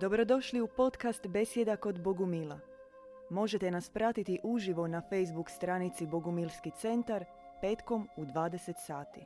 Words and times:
Dobrodošli 0.00 0.60
u 0.60 0.68
podcast 0.76 1.26
Besjeda 1.26 1.76
kod 1.76 2.02
Bogumila. 2.02 2.58
Možete 3.30 3.70
nas 3.70 3.90
pratiti 3.90 4.40
uživo 4.42 4.86
na 4.86 5.02
Facebook 5.10 5.50
stranici 5.50 6.06
Bogumilski 6.06 6.70
centar 6.80 7.24
petkom 7.60 8.08
u 8.16 8.24
20 8.24 8.72
sati. 8.86 9.20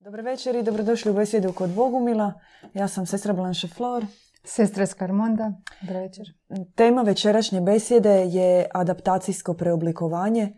Dobar 0.00 0.20
večer 0.20 0.56
i 0.56 0.62
dobrodošli 0.62 1.10
u 1.10 1.14
Besjedu 1.14 1.52
kod 1.52 1.70
Bogumila. 1.70 2.32
Ja 2.74 2.88
sam 2.88 3.06
sestra 3.06 3.32
Blanche 3.32 3.68
Flor. 3.68 4.04
Sestra 4.44 4.86
Skarmonda, 4.86 5.52
dobar 5.80 6.02
večer. 6.02 6.26
Tema 6.74 7.02
večerašnje 7.02 7.60
besjede 7.60 8.24
je 8.24 8.66
adaptacijsko 8.74 9.54
preoblikovanje, 9.54 10.42
e, 10.42 10.52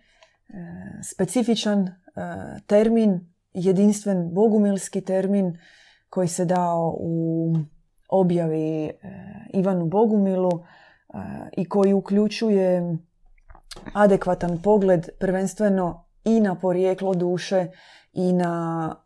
specifičan 1.02 1.80
e, 1.80 1.92
termin, 2.66 3.34
jedinstven 3.54 4.34
bogumilski 4.34 5.00
termin 5.00 5.58
koji 6.14 6.28
se 6.28 6.44
dao 6.44 6.96
u 7.00 7.54
objavi 8.08 8.84
e, 8.84 8.92
Ivanu 9.52 9.86
Bogumilu 9.86 10.50
i 11.56 11.68
koji 11.68 11.92
uključuje 11.92 12.96
adekvatan 13.92 14.62
pogled 14.62 15.08
prvenstveno 15.20 16.06
i 16.24 16.40
na 16.40 16.54
porijeklo 16.54 17.14
duše 17.14 17.66
i 18.12 18.32
na 18.32 18.96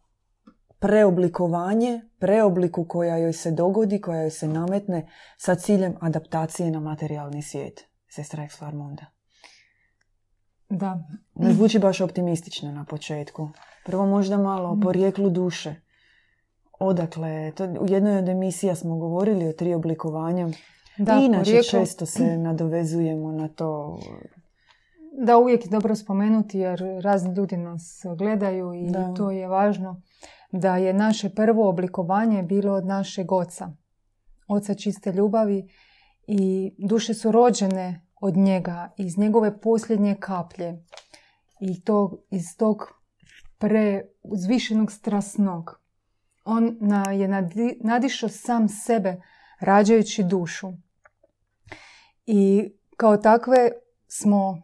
preoblikovanje, 0.78 2.00
preobliku 2.18 2.84
koja 2.84 3.16
joj 3.16 3.32
se 3.32 3.50
dogodi, 3.50 4.00
koja 4.00 4.20
joj 4.20 4.30
se 4.30 4.48
nametne 4.48 5.08
sa 5.36 5.54
ciljem 5.54 5.94
adaptacije 6.00 6.70
na 6.70 6.80
materijalni 6.80 7.42
svijet. 7.42 7.84
Sestra 8.10 8.42
Exlarmonda. 8.42 9.04
Da. 10.68 11.04
Ne 11.34 11.52
zvuči 11.52 11.78
baš 11.78 12.00
optimistično 12.00 12.72
na 12.72 12.84
početku. 12.84 13.48
Prvo 13.86 14.06
možda 14.06 14.36
malo 14.36 14.70
o 14.70 14.80
porijeklu 14.82 15.30
duše. 15.30 15.88
Odakle, 16.78 17.52
to, 17.56 17.64
u 17.64 17.87
jednoj 17.88 18.18
od 18.18 18.28
emisija 18.28 18.74
smo 18.74 18.96
govorili 18.96 19.48
o 19.48 19.52
tri 19.52 19.75
oblikovanja. 19.75 20.48
Da, 20.98 21.19
I 21.22 21.25
inače 21.25 21.62
često 21.62 22.06
se 22.06 22.36
nadovezujemo 22.48 23.33
na 23.33 23.48
to. 23.48 23.98
Da, 25.27 25.39
uvijek 25.39 25.64
je 25.64 25.70
dobro 25.70 25.97
spomenuti 25.97 26.58
jer 26.58 26.83
razni 27.02 27.34
ljudi 27.34 27.56
nas 27.56 28.06
gledaju 28.19 28.75
i 28.75 28.92
to 29.17 29.30
je 29.30 29.48
važno 29.48 30.02
da 30.52 30.77
je 30.77 30.92
naše 30.92 31.28
prvo 31.28 31.69
oblikovanje 31.69 32.42
bilo 32.42 32.72
od 32.72 32.86
našeg 32.86 33.33
oca. 33.33 33.70
Oca 34.48 34.74
čiste 34.74 35.12
ljubavi 35.12 35.69
i 36.27 36.74
duše 36.78 37.14
su 37.14 37.33
rođene 37.33 38.06
od 38.20 38.36
njega, 38.36 38.92
iz 38.97 39.19
njegove 39.19 39.61
posljednje 39.61 40.17
kaplje 40.20 40.84
i 41.61 41.84
to, 41.84 42.24
iz 42.30 42.56
tog 42.56 42.92
preuzvišenog 43.58 44.92
strasnog. 44.92 45.80
On 46.50 46.77
je 47.12 47.28
nadišao 47.80 48.28
sam 48.28 48.68
sebe 48.68 49.16
rađajući 49.60 50.24
dušu. 50.24 50.72
I 52.27 52.70
kao 52.96 53.16
takve 53.16 53.70
smo, 54.06 54.62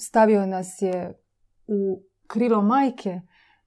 stavio 0.00 0.46
nas 0.46 0.82
je 0.82 1.22
u 1.66 2.02
krilo 2.26 2.62
majke 2.62 3.20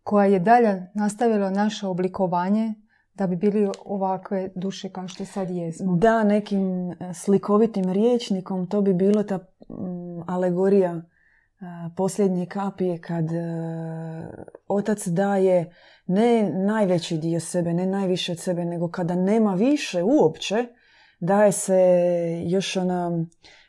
koja 0.04 0.26
je 0.26 0.40
dalje 0.40 0.92
nastavila 0.96 1.50
naše 1.50 1.88
oblikovanje 1.88 2.74
da 3.14 3.28
bi 3.28 3.36
bili 3.36 3.70
ovakve 3.86 4.50
duše 4.56 4.90
kao 4.90 5.08
što 5.08 5.26
sad 5.26 5.50
jesmo. 5.50 5.96
Da, 5.96 6.24
nekim 6.24 6.92
e, 6.92 7.14
slikovitim 7.14 7.94
riječnikom 7.94 8.68
to 8.70 8.82
bi 8.82 8.94
bilo 8.94 9.24
ta 9.24 9.40
alegorija 10.28 10.92
e, 10.92 11.02
posljednje 11.96 12.46
kapije 12.46 13.02
kad 13.02 13.32
e, 13.32 13.38
otac 14.68 15.08
daje 15.08 15.72
ne 16.06 16.50
najveći 16.50 17.18
dio 17.18 17.40
sebe, 17.40 17.74
ne 17.74 17.86
najviše 17.86 18.32
od 18.32 18.40
sebe, 18.40 18.66
nego 18.66 18.92
kada 18.92 19.16
nema 19.16 19.54
više 19.54 20.04
uopće, 20.04 20.66
daje 21.20 21.52
se 21.52 21.78
još 22.46 22.78
ona 22.78 23.26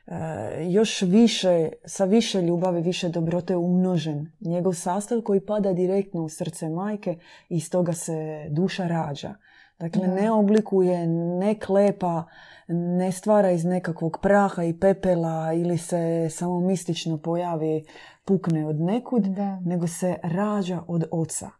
E, 0.07 0.65
još 0.71 1.03
više, 1.03 1.69
sa 1.85 2.05
više 2.05 2.43
ljubavi, 2.43 2.83
više 2.83 3.09
dobrote 3.09 3.57
umnožen. 3.57 4.33
Njegov 4.41 4.73
sastav 4.73 5.21
koji 5.21 5.41
pada 5.41 5.73
direktno 5.73 6.25
u 6.25 6.29
srce 6.29 6.69
majke 6.69 7.19
i 7.49 7.57
iz 7.57 7.71
toga 7.71 7.93
se 7.93 8.47
duša 8.51 8.87
rađa. 8.87 9.35
Dakle, 9.79 10.09
ne 10.09 10.31
oblikuje, 10.31 11.07
ne 11.07 11.61
klepa, 11.61 12.25
ne 12.69 13.13
stvara 13.13 13.51
iz 13.51 13.65
nekakvog 13.65 14.19
praha 14.23 14.65
i 14.65 14.79
pepela 14.81 15.53
ili 15.53 15.79
se 15.79 16.29
samo 16.31 16.61
mistično 16.61 17.19
pojavi, 17.19 17.85
pukne 18.25 18.67
od 18.67 18.81
nekud, 18.81 19.25
nego 19.65 19.87
se 19.87 20.17
rađa 20.23 20.83
od 20.87 21.05
oca. 21.11 21.51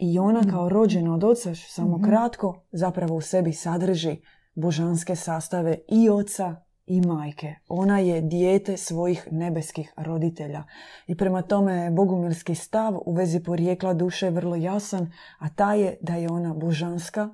I 0.00 0.18
ona 0.18 0.40
mm. 0.40 0.50
kao 0.50 0.68
rođena 0.68 1.14
od 1.14 1.24
oca, 1.24 1.54
samo 1.54 1.96
mhm. 1.96 2.04
kratko, 2.04 2.62
zapravo 2.72 3.16
u 3.16 3.20
sebi 3.20 3.52
sadrži 3.52 4.16
božanske 4.54 5.16
sastave 5.16 5.78
i 5.88 6.10
oca 6.10 6.56
i 6.86 7.00
majke. 7.00 7.54
Ona 7.68 7.98
je 7.98 8.20
dijete 8.20 8.76
svojih 8.76 9.28
nebeskih 9.30 9.92
roditelja. 9.96 10.64
I 11.06 11.16
prema 11.16 11.42
tome 11.42 11.90
bogumilski 11.90 12.54
stav 12.54 12.98
u 13.06 13.14
vezi 13.14 13.42
porijekla 13.42 13.94
duše 13.94 14.26
je 14.26 14.30
vrlo 14.30 14.56
jasan, 14.56 15.12
a 15.38 15.48
ta 15.48 15.74
je 15.74 15.96
da 16.00 16.14
je 16.14 16.28
ona 16.30 16.54
božanska, 16.54 17.28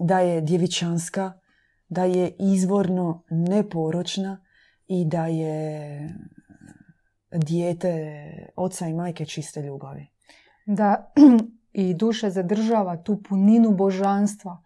da 0.00 0.20
je 0.20 0.40
djevičanska, 0.40 1.32
da 1.88 2.04
je 2.04 2.36
izvorno 2.38 3.24
neporočna 3.30 4.44
i 4.86 5.04
da 5.04 5.26
je 5.26 6.08
dijete 7.32 8.22
oca 8.56 8.88
i 8.88 8.94
majke 8.94 9.26
čiste 9.26 9.62
ljubavi. 9.62 10.09
Da 10.70 11.12
i 11.72 11.94
duša 11.94 12.30
zadržava 12.30 13.02
tu 13.02 13.22
puninu 13.22 13.70
božanstva 13.70 14.62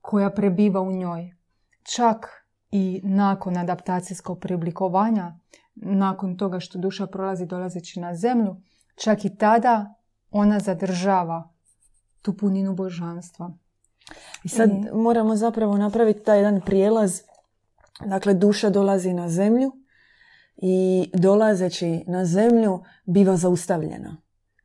koja 0.00 0.30
prebiva 0.30 0.80
u 0.80 0.92
njoj. 0.92 1.34
Čak 1.82 2.26
i 2.70 3.00
nakon 3.04 3.56
adaptacijskog 3.56 4.40
preoblikovanja, 4.40 5.38
nakon 5.74 6.36
toga 6.36 6.60
što 6.60 6.78
duša 6.78 7.06
prolazi 7.06 7.46
dolazeći 7.46 8.00
na 8.00 8.14
zemlju, 8.14 8.56
čak 8.94 9.24
i 9.24 9.36
tada 9.36 9.94
ona 10.30 10.58
zadržava 10.60 11.50
tu 12.22 12.36
puninu 12.36 12.74
božanstva. 12.74 13.52
I 14.44 14.48
sad 14.48 14.70
moramo 14.94 15.36
zapravo 15.36 15.76
napraviti 15.76 16.24
taj 16.24 16.38
jedan 16.38 16.60
prijelaz. 16.60 17.20
Dakle, 18.06 18.34
duša 18.34 18.70
dolazi 18.70 19.12
na 19.12 19.28
zemlju 19.28 19.72
i 20.56 21.10
dolazeći 21.14 22.04
na 22.06 22.24
zemlju 22.24 22.82
biva 23.04 23.36
zaustavljena. 23.36 24.16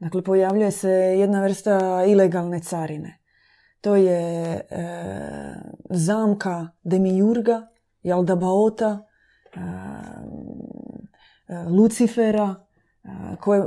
Dakle, 0.03 0.22
pojavljuje 0.22 0.72
se 0.72 0.90
jedna 0.91 1.41
vrsta 1.41 2.03
ilegalne 2.08 2.59
carine. 2.59 3.19
To 3.81 3.96
je 3.96 4.22
e, 4.53 4.64
zamka 5.90 6.68
demijurga 6.84 7.68
Jaldabaota, 8.03 9.06
Lucifera, 11.68 12.56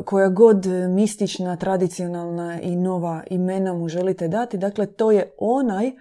koja 0.05 0.29
god 0.29 0.67
mistična, 0.89 1.57
tradicionalna 1.57 2.61
i 2.61 2.77
nova 2.77 3.23
imena 3.31 3.75
mu 3.75 3.89
želite 3.89 4.29
dati. 4.29 4.59
Dakle, 4.59 4.87
to 4.87 5.11
je 5.11 5.31
onaj 5.39 5.93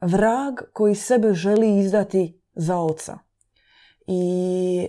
vrag 0.00 0.54
koji 0.72 0.94
sebe 0.94 1.34
želi 1.34 1.78
izdati 1.78 2.40
za 2.54 2.78
oca. 2.78 3.18
I 4.06 4.88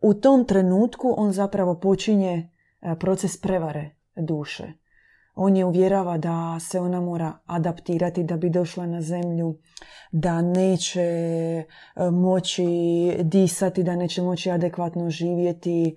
u 0.00 0.14
tom 0.14 0.44
trenutku 0.44 1.14
on 1.16 1.32
zapravo 1.32 1.80
počinje 1.80 2.49
proces 2.98 3.40
prevare 3.40 3.90
duše. 4.16 4.72
On 5.34 5.56
je 5.56 5.64
uvjerava 5.64 6.18
da 6.18 6.60
se 6.60 6.80
ona 6.80 7.00
mora 7.00 7.32
adaptirati 7.46 8.24
da 8.24 8.36
bi 8.36 8.50
došla 8.50 8.86
na 8.86 9.02
zemlju, 9.02 9.58
da 10.12 10.42
neće 10.42 11.00
e, 11.00 11.64
moći 12.12 12.66
disati, 13.22 13.82
da 13.82 13.96
neće 13.96 14.22
moći 14.22 14.50
adekvatno 14.50 15.10
živjeti, 15.10 15.86
e, 15.86 15.94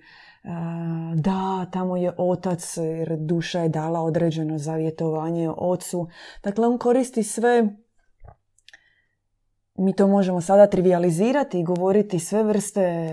da 1.16 1.66
tamo 1.72 1.98
je 1.98 2.14
otac 2.18 2.78
jer 2.78 3.18
duša 3.18 3.60
je 3.60 3.70
dala 3.70 4.02
određeno 4.02 4.58
zavjetovanje 4.58 5.50
ocu. 5.58 6.08
Dakle, 6.44 6.68
on 6.68 6.78
koristi 6.78 7.24
sve 7.24 7.68
mi 9.76 9.94
to 9.94 10.08
možemo 10.08 10.42
sada 10.42 10.68
trivializirati 10.68 11.60
i 11.60 11.64
govoriti 11.64 12.20
sve 12.20 12.44
vrste 12.44 13.08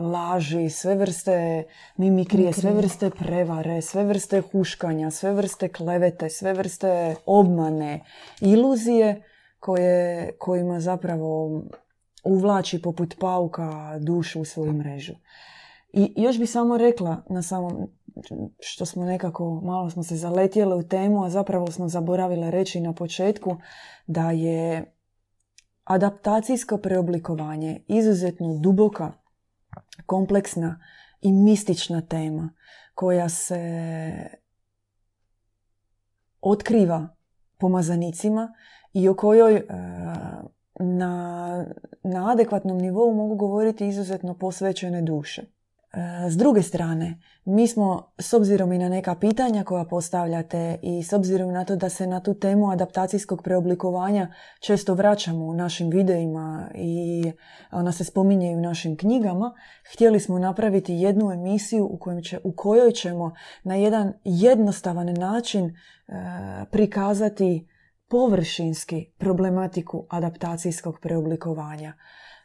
laži, 0.00 0.70
sve 0.70 0.94
vrste 0.94 1.64
mimikrije, 1.96 2.52
sve 2.52 2.70
vrste 2.70 3.10
prevare, 3.10 3.82
sve 3.82 4.04
vrste 4.04 4.40
huškanja, 4.40 5.10
sve 5.10 5.32
vrste 5.32 5.68
klevete, 5.68 6.30
sve 6.30 6.52
vrste 6.52 7.14
obmane, 7.26 8.04
iluzije 8.40 9.22
koje, 9.58 10.32
kojima 10.38 10.80
zapravo 10.80 11.62
uvlači 12.24 12.82
poput 12.82 13.14
pauka 13.20 13.98
dušu 14.00 14.40
u 14.40 14.44
svoju 14.44 14.72
mrežu. 14.72 15.14
I 15.92 16.12
još 16.16 16.38
bi 16.38 16.46
samo 16.46 16.76
rekla 16.76 17.22
na 17.30 17.42
samom 17.42 17.88
što 18.60 18.86
smo 18.86 19.04
nekako, 19.04 19.60
malo 19.64 19.90
smo 19.90 20.02
se 20.02 20.16
zaletjeli 20.16 20.74
u 20.74 20.88
temu, 20.88 21.24
a 21.24 21.30
zapravo 21.30 21.66
smo 21.66 21.88
zaboravile 21.88 22.50
reći 22.50 22.80
na 22.80 22.92
početku 22.92 23.56
da 24.06 24.30
je 24.30 24.93
adaptacijsko 25.84 26.78
preoblikovanje 26.78 27.84
izuzetno 27.86 28.58
duboka, 28.58 29.12
kompleksna 30.06 30.80
i 31.20 31.32
mistična 31.32 32.00
tema 32.00 32.50
koja 32.94 33.28
se 33.28 33.60
otkriva 36.40 37.08
pomazanicima 37.58 38.54
i 38.92 39.08
o 39.08 39.14
kojoj 39.14 39.56
e, 39.56 39.64
na, 40.80 41.66
na 42.02 42.30
adekvatnom 42.32 42.78
nivou 42.78 43.14
mogu 43.14 43.36
govoriti 43.36 43.88
izuzetno 43.88 44.34
posvećene 44.38 45.02
duše. 45.02 45.53
E, 45.96 46.30
s 46.30 46.36
druge 46.36 46.62
strane, 46.62 47.18
mi 47.44 47.68
smo, 47.68 48.12
s 48.18 48.32
obzirom 48.32 48.72
i 48.72 48.78
na 48.78 48.88
neka 48.88 49.14
pitanja 49.14 49.64
koja 49.64 49.84
postavljate 49.84 50.78
i 50.82 51.02
s 51.02 51.12
obzirom 51.12 51.52
na 51.52 51.64
to 51.64 51.76
da 51.76 51.88
se 51.88 52.06
na 52.06 52.20
tu 52.20 52.34
temu 52.34 52.70
adaptacijskog 52.70 53.42
preoblikovanja 53.42 54.34
često 54.60 54.94
vraćamo 54.94 55.44
u 55.44 55.54
našim 55.54 55.90
videima 55.90 56.70
i 56.74 57.32
ona 57.72 57.92
se 57.92 58.04
spominje 58.04 58.52
i 58.52 58.56
u 58.56 58.60
našim 58.60 58.96
knjigama, 58.96 59.54
htjeli 59.92 60.20
smo 60.20 60.38
napraviti 60.38 60.94
jednu 60.94 61.32
emisiju 61.32 61.86
u, 61.86 61.98
kojem 61.98 62.22
će, 62.22 62.38
u 62.44 62.52
kojoj 62.52 62.92
ćemo 62.92 63.32
na 63.64 63.74
jedan 63.74 64.12
jednostavan 64.24 65.12
način 65.12 65.64
e, 65.66 65.72
prikazati 66.70 67.68
površinski 68.08 69.12
problematiku 69.18 70.06
adaptacijskog 70.10 70.98
preoblikovanja. 71.02 71.94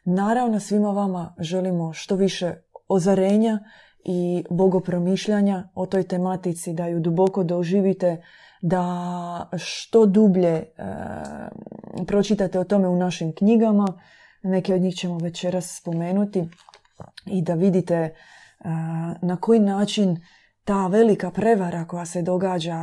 Naravno, 0.04 0.60
svima 0.60 0.90
vama 0.90 1.34
želimo 1.38 1.92
što 1.92 2.16
više 2.16 2.54
ozarenja 2.90 3.58
i 4.04 4.44
bogopromišljanja 4.50 5.68
o 5.74 5.86
toj 5.86 6.02
tematici, 6.02 6.72
da 6.72 6.86
ju 6.86 7.00
duboko 7.00 7.44
doživite, 7.44 8.22
da 8.62 9.50
što 9.56 10.06
dublje 10.06 10.48
e, 10.48 10.64
pročitate 12.06 12.58
o 12.58 12.64
tome 12.64 12.88
u 12.88 12.96
našim 12.96 13.34
knjigama. 13.34 13.86
Neke 14.42 14.74
od 14.74 14.80
njih 14.80 14.94
ćemo 14.94 15.18
večeras 15.18 15.76
spomenuti 15.80 16.48
i 17.26 17.42
da 17.42 17.54
vidite 17.54 17.94
e, 17.94 18.12
na 19.22 19.36
koji 19.40 19.60
način 19.60 20.20
ta 20.64 20.86
velika 20.86 21.30
prevara 21.30 21.84
koja 21.84 22.06
se 22.06 22.22
događa 22.22 22.76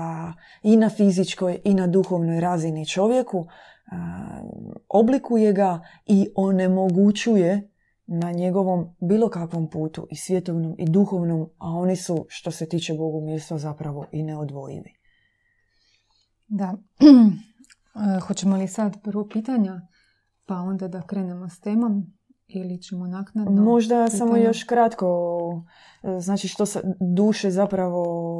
i 0.63 0.77
na 0.77 0.89
fizičkoj 0.89 1.59
i 1.63 1.73
na 1.73 1.87
duhovnoj 1.87 2.39
razini 2.39 2.85
čovjeku 2.85 3.45
e, 3.47 3.91
oblikuje 4.89 5.53
ga 5.53 5.81
i 6.05 6.29
onemogućuje 6.35 7.69
na 8.07 8.31
njegovom 8.31 8.95
bilo 9.01 9.29
kakvom 9.29 9.69
putu 9.69 10.07
i 10.09 10.15
svjetovnom 10.15 10.75
i 10.77 10.89
duhovnom, 10.89 11.49
a 11.57 11.69
oni 11.69 11.95
su 11.95 12.25
što 12.29 12.51
se 12.51 12.69
tiče 12.69 12.93
Bogu 12.93 13.21
mjesto 13.21 13.57
zapravo 13.57 14.05
i 14.11 14.23
neodvojivi. 14.23 14.93
Da. 16.47 16.73
Hoćemo 18.27 18.57
li 18.57 18.67
sad 18.67 19.01
prvo 19.03 19.27
pitanja, 19.27 19.81
pa 20.45 20.55
onda 20.55 20.87
da 20.87 21.01
krenemo 21.01 21.49
s 21.49 21.59
temom 21.59 22.05
ili 22.47 22.81
ćemo 22.81 23.07
naknadno? 23.07 23.61
Možda 23.63 24.09
samo 24.09 24.37
još 24.37 24.63
kratko, 24.63 25.07
znači 26.19 26.47
što 26.47 26.65
sa 26.65 26.79
duše 27.15 27.51
zapravo... 27.51 28.39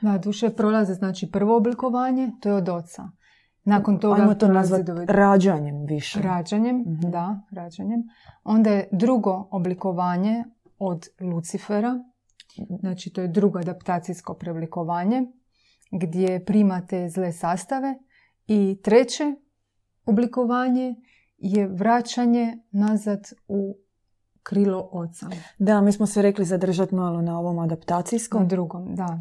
Da, 0.00 0.18
duše 0.18 0.50
prolaze, 0.50 0.94
znači 0.94 1.30
prvo 1.30 1.56
oblikovanje, 1.56 2.30
to 2.40 2.48
je 2.48 2.54
od 2.54 2.68
oca. 2.68 3.02
Nakon 3.64 3.98
toga 3.98 4.22
Ajmo 4.22 4.34
to 4.34 4.48
nazvati 4.48 4.92
rađanjem 5.06 5.86
više. 5.86 6.22
Rađanjem, 6.22 6.76
mhm. 6.76 7.10
da, 7.10 7.40
rađanjem. 7.50 8.02
Onda 8.44 8.70
je 8.70 8.88
drugo 8.92 9.48
oblikovanje 9.50 10.44
od 10.78 11.08
Lucifera, 11.20 12.04
znači 12.80 13.10
to 13.10 13.20
je 13.20 13.28
drugo 13.28 13.58
adaptacijsko 13.58 14.34
preoblikovanje, 14.34 15.22
gdje 15.90 16.44
primate 16.44 17.08
zle 17.08 17.32
sastave. 17.32 17.94
I 18.46 18.80
treće 18.82 19.34
oblikovanje 20.06 20.94
je 21.38 21.68
vraćanje 21.68 22.58
nazad 22.70 23.20
u 23.48 23.76
krilo 24.42 24.88
oca. 24.92 25.26
Da, 25.58 25.80
mi 25.80 25.92
smo 25.92 26.06
se 26.06 26.22
rekli 26.22 26.44
zadržati 26.44 26.94
malo 26.94 27.22
na 27.22 27.38
ovom 27.38 27.58
adaptacijskom. 27.58 28.42
Na 28.42 28.48
drugom, 28.48 28.94
da. 28.94 29.18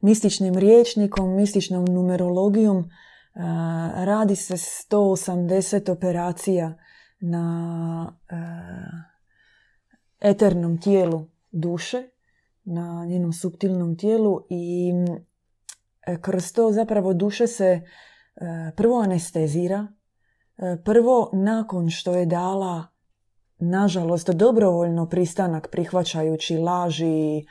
mističnim 0.00 0.54
riječnikom, 0.54 1.34
mističnom 1.34 1.84
numerologijom 1.84 2.90
Radi 3.94 4.36
se 4.36 4.54
180 4.54 5.90
operacija 5.90 6.74
na 7.20 8.18
eternom 10.20 10.80
tijelu 10.80 11.26
duše, 11.52 12.02
na 12.64 13.04
njenom 13.08 13.32
subtilnom 13.32 13.96
tijelu 13.96 14.46
i 14.50 14.92
e, 16.06 16.20
kroz 16.20 16.52
to 16.52 16.72
zapravo 16.72 17.14
duše 17.14 17.46
se 17.46 17.64
e, 17.64 17.82
prvo 18.76 19.00
anestezira, 19.00 19.86
e, 20.58 20.76
prvo 20.84 21.30
nakon 21.32 21.90
što 21.90 22.14
je 22.14 22.26
dala 22.26 22.86
nažalost 23.58 24.30
dobrovoljno 24.30 25.08
pristanak 25.08 25.68
prihvaćajući 25.70 26.58
laži 26.58 27.44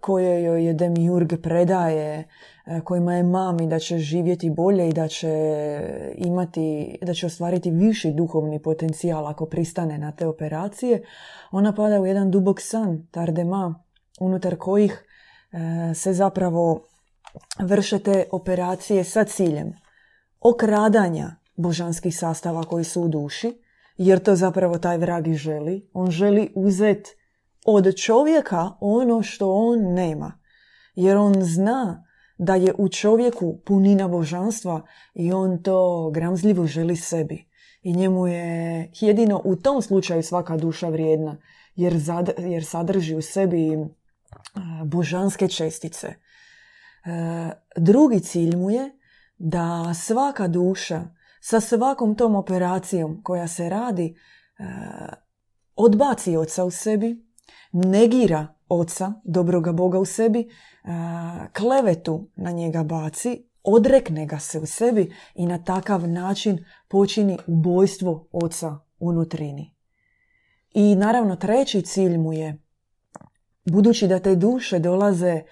koje 0.00 0.42
joj 0.42 0.66
je 0.66 0.74
Demiurg 0.74 1.32
predaje, 1.42 2.28
kojima 2.84 3.14
je 3.14 3.22
mami 3.22 3.66
da 3.66 3.78
će 3.78 3.98
živjeti 3.98 4.50
bolje 4.50 4.88
i 4.88 4.92
da 4.92 5.08
će 5.08 5.32
imati, 6.16 6.98
da 7.02 7.14
će 7.14 7.26
ostvariti 7.26 7.70
viši 7.70 8.12
duhovni 8.12 8.62
potencijal 8.62 9.26
ako 9.26 9.46
pristane 9.46 9.98
na 9.98 10.12
te 10.12 10.26
operacije, 10.26 11.02
ona 11.50 11.74
pada 11.74 12.00
u 12.00 12.06
jedan 12.06 12.30
dubok 12.30 12.60
san, 12.60 13.06
tardema, 13.10 13.82
unutar 14.20 14.56
kojih 14.56 15.04
se 15.94 16.12
zapravo 16.12 16.86
vrše 17.58 17.98
te 17.98 18.24
operacije 18.32 19.04
sa 19.04 19.24
ciljem 19.24 19.72
okradanja 20.40 21.36
božanskih 21.56 22.18
sastava 22.18 22.62
koji 22.62 22.84
su 22.84 23.02
u 23.02 23.08
duši, 23.08 23.62
jer 23.96 24.18
to 24.18 24.36
zapravo 24.36 24.78
taj 24.78 24.98
vrag 24.98 25.28
i 25.28 25.34
želi. 25.34 25.88
On 25.92 26.10
želi 26.10 26.52
uzeti 26.54 27.10
od 27.66 27.94
čovjeka 27.96 28.70
ono 28.80 29.22
što 29.22 29.52
on 29.52 29.94
nema. 29.94 30.32
Jer 30.94 31.16
on 31.16 31.34
zna 31.38 32.04
da 32.42 32.54
je 32.54 32.74
u 32.78 32.88
čovjeku 32.88 33.58
punina 33.66 34.08
božanstva 34.08 34.82
i 35.14 35.32
on 35.32 35.62
to 35.62 36.10
gramzljivo 36.10 36.66
želi 36.66 36.96
sebi. 36.96 37.50
I 37.82 37.92
njemu 37.92 38.26
je 38.26 38.90
jedino 39.00 39.40
u 39.44 39.56
tom 39.56 39.82
slučaju 39.82 40.22
svaka 40.22 40.56
duša 40.56 40.88
vrijedna 40.88 41.36
jer, 41.74 41.94
jer 42.38 42.64
sadrži 42.64 43.14
u 43.14 43.22
sebi 43.22 43.78
božanske 44.84 45.48
čestice. 45.48 46.06
E, 46.06 46.14
drugi 47.76 48.20
cilj 48.20 48.56
mu 48.56 48.70
je 48.70 48.90
da 49.38 49.94
svaka 49.94 50.48
duša 50.48 51.02
sa 51.40 51.60
svakom 51.60 52.14
tom 52.14 52.34
operacijom 52.34 53.20
koja 53.22 53.48
se 53.48 53.68
radi 53.68 54.06
e, 54.58 54.64
odbaci 55.76 56.36
oca 56.36 56.64
u 56.64 56.70
sebi, 56.70 57.26
negira 57.72 58.46
oca, 58.68 59.12
dobroga 59.24 59.72
Boga 59.72 59.98
u 59.98 60.04
sebi, 60.04 60.48
klevetu 61.52 62.28
na 62.36 62.50
njega 62.50 62.82
baci, 62.82 63.44
odrekne 63.62 64.26
ga 64.26 64.38
se 64.38 64.58
u 64.58 64.66
sebi 64.66 65.12
i 65.34 65.46
na 65.46 65.64
takav 65.64 66.08
način 66.08 66.64
počini 66.88 67.38
ubojstvo 67.46 68.28
oca 68.32 68.78
unutrini. 68.98 69.74
I 70.74 70.94
naravno 70.94 71.36
treći 71.36 71.82
cilj 71.82 72.18
mu 72.18 72.32
je, 72.32 72.62
budući 73.64 74.08
da 74.08 74.18
te 74.18 74.36
duše 74.36 74.78
dolaze 74.78 75.42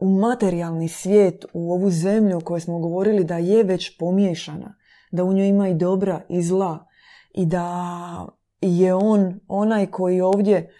u 0.00 0.08
materijalni 0.08 0.88
svijet, 0.88 1.44
u 1.52 1.72
ovu 1.72 1.90
zemlju 1.90 2.36
o 2.36 2.40
kojoj 2.40 2.60
smo 2.60 2.78
govorili 2.78 3.24
da 3.24 3.38
je 3.38 3.62
već 3.62 3.98
pomiješana, 3.98 4.74
da 5.10 5.24
u 5.24 5.32
njoj 5.32 5.48
ima 5.48 5.68
i 5.68 5.74
dobra 5.74 6.22
i 6.28 6.42
zla 6.42 6.86
i 7.34 7.46
da 7.46 8.26
je 8.60 8.94
on 8.94 9.40
onaj 9.48 9.86
koji 9.86 10.20
ovdje 10.20 10.70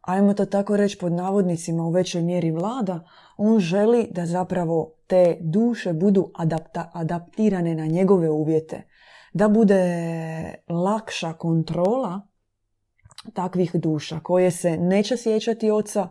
ajmo 0.00 0.34
to 0.34 0.46
tako 0.46 0.76
reći 0.76 0.98
pod 0.98 1.12
navodnicima 1.12 1.82
u 1.82 1.90
većoj 1.90 2.22
mjeri 2.22 2.50
vlada, 2.50 3.04
on 3.36 3.58
želi 3.58 4.08
da 4.10 4.26
zapravo 4.26 4.94
te 5.06 5.36
duše 5.40 5.92
budu 5.92 6.30
adapta, 6.34 6.90
adaptirane 6.94 7.74
na 7.74 7.86
njegove 7.86 8.30
uvjete. 8.30 8.82
Da 9.32 9.48
bude 9.48 9.84
lakša 10.68 11.32
kontrola 11.32 12.20
takvih 13.34 13.74
duša 13.74 14.20
koje 14.20 14.50
se 14.50 14.76
neće 14.76 15.16
sjećati 15.16 15.70
oca, 15.70 16.08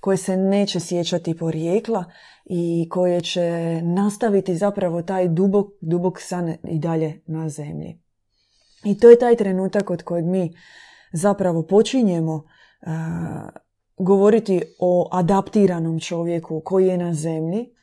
koje 0.00 0.16
se 0.16 0.36
neće 0.36 0.80
sjećati 0.80 1.36
porijekla 1.36 2.04
i 2.44 2.88
koje 2.90 3.20
će 3.20 3.80
nastaviti 3.82 4.56
zapravo 4.56 5.02
taj 5.02 5.28
dubok, 5.28 5.66
dubok 5.80 6.20
san 6.20 6.48
i 6.64 6.78
dalje 6.78 7.22
na 7.26 7.48
zemlji. 7.48 8.00
I 8.84 8.98
to 8.98 9.10
je 9.10 9.18
taj 9.18 9.36
trenutak 9.36 9.90
od 9.90 10.02
kojeg 10.02 10.24
mi 10.24 10.54
zapravo 11.12 11.62
počinjemo 11.62 12.44
govoriti 13.98 14.62
o 14.80 15.08
adaptiranom 15.12 16.00
čovjeku 16.00 16.60
koji 16.64 16.86
je 16.86 16.98
na 16.98 17.14
zemlji 17.14 17.74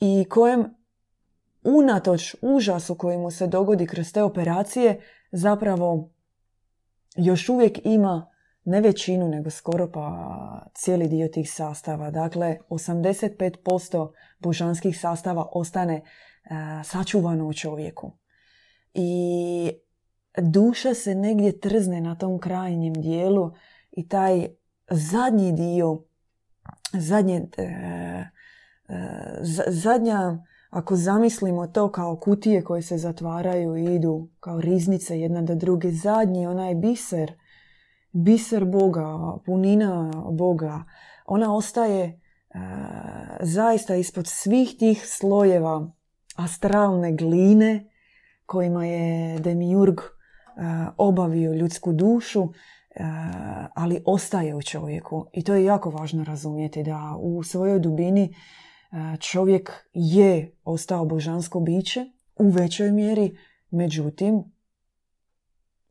i 0.00 0.26
kojem 0.30 0.74
unatoč 1.64 2.34
užasu 2.42 2.94
koji 2.94 3.18
mu 3.18 3.30
se 3.30 3.46
dogodi 3.46 3.86
kroz 3.86 4.12
te 4.12 4.22
operacije 4.22 5.00
zapravo 5.32 6.10
još 7.16 7.48
uvijek 7.48 7.78
ima 7.84 8.30
ne 8.64 8.80
većinu, 8.80 9.28
nego 9.28 9.50
skoro 9.50 9.90
pa 9.90 10.70
cijeli 10.74 11.08
dio 11.08 11.28
tih 11.28 11.52
sastava. 11.52 12.10
Dakle, 12.10 12.58
85% 12.70 14.12
božanskih 14.38 15.00
sastava 15.00 15.48
ostane 15.52 16.02
sačuvano 16.84 17.46
u 17.46 17.52
čovjeku. 17.52 18.12
I 18.94 19.70
duša 20.38 20.94
se 20.94 21.14
negdje 21.14 21.60
trzne 21.60 22.00
na 22.00 22.14
tom 22.14 22.38
krajnjem 22.38 22.94
dijelu 22.94 23.50
i 23.98 24.08
taj 24.08 24.48
zadnji 24.90 25.52
dio, 25.52 26.02
zadnje, 26.92 27.48
e, 27.56 27.62
e, 27.62 28.24
zadnja 29.68 30.38
ako 30.70 30.96
zamislimo 30.96 31.66
to 31.66 31.92
kao 31.92 32.16
kutije 32.16 32.64
koje 32.64 32.82
se 32.82 32.98
zatvaraju 32.98 33.76
i 33.76 33.94
idu 33.94 34.28
kao 34.40 34.60
riznice 34.60 35.20
jedna 35.20 35.42
do 35.42 35.54
druge, 35.54 35.90
zadnji 35.90 36.46
onaj 36.46 36.74
biser, 36.74 37.32
biser 38.12 38.64
Boga, 38.64 39.38
punina 39.46 40.12
Boga, 40.32 40.84
ona 41.26 41.54
ostaje 41.54 42.04
e, 42.04 42.18
zaista 43.40 43.94
ispod 43.96 44.26
svih 44.26 44.76
tih 44.78 45.02
slojeva 45.06 45.90
astralne 46.36 47.12
gline 47.12 47.90
kojima 48.46 48.86
je 48.86 49.38
Demiurg 49.38 49.98
e, 49.98 50.04
obavio 50.96 51.52
ljudsku 51.54 51.92
dušu, 51.92 52.52
ali 53.74 54.02
ostaje 54.06 54.54
u 54.54 54.62
čovjeku. 54.62 55.26
I 55.32 55.44
to 55.44 55.54
je 55.54 55.64
jako 55.64 55.90
važno 55.90 56.24
razumjeti 56.24 56.82
da 56.82 57.16
u 57.20 57.42
svojoj 57.42 57.78
dubini 57.78 58.34
čovjek 59.20 59.70
je 59.92 60.56
ostao 60.64 61.04
božansko 61.04 61.60
biće 61.60 62.06
u 62.36 62.50
većoj 62.50 62.90
mjeri, 62.92 63.38
međutim, 63.70 64.44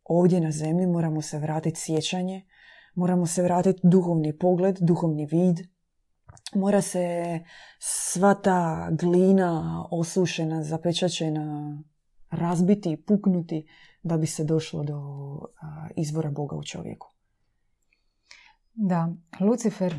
ovdje 0.03 0.41
na 0.41 0.51
zemlji 0.51 0.87
moramo 0.87 1.21
se 1.21 1.39
vratiti 1.39 1.79
sjećanje, 1.79 2.45
moramo 2.95 3.25
se 3.25 3.43
vratiti 3.43 3.79
duhovni 3.83 4.37
pogled, 4.37 4.77
duhovni 4.81 5.25
vid, 5.25 5.59
mora 6.55 6.81
se 6.81 7.39
sva 7.79 8.33
ta 8.33 8.89
glina 8.91 9.83
osušena, 9.91 10.63
zapečačena, 10.63 11.77
razbiti 12.29 12.91
i 12.91 13.01
puknuti 13.01 13.67
da 14.03 14.17
bi 14.17 14.27
se 14.27 14.43
došlo 14.43 14.83
do 14.83 14.99
izvora 15.95 16.31
Boga 16.31 16.55
u 16.55 16.63
čovjeku. 16.63 17.13
Da, 18.73 19.13
Lucifer 19.39 19.95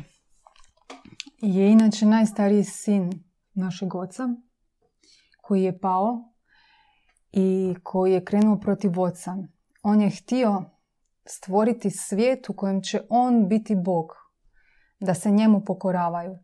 je 1.37 1.71
inače 1.71 2.05
najstariji 2.05 2.63
sin 2.63 3.23
našeg 3.53 3.95
oca 3.95 4.29
koji 5.41 5.63
je 5.63 5.79
pao 5.79 6.33
i 7.31 7.75
koji 7.83 8.13
je 8.13 8.25
krenuo 8.25 8.59
protiv 8.59 8.99
oca. 8.99 9.37
On 9.83 10.01
je 10.01 10.09
htio 10.09 10.63
stvoriti 11.25 11.89
svijet 11.89 12.49
u 12.49 12.53
kojem 12.53 12.81
će 12.81 13.01
on 13.09 13.47
biti 13.47 13.75
Bog, 13.75 14.05
da 14.99 15.13
se 15.13 15.31
njemu 15.31 15.65
pokoravaju. 15.65 16.37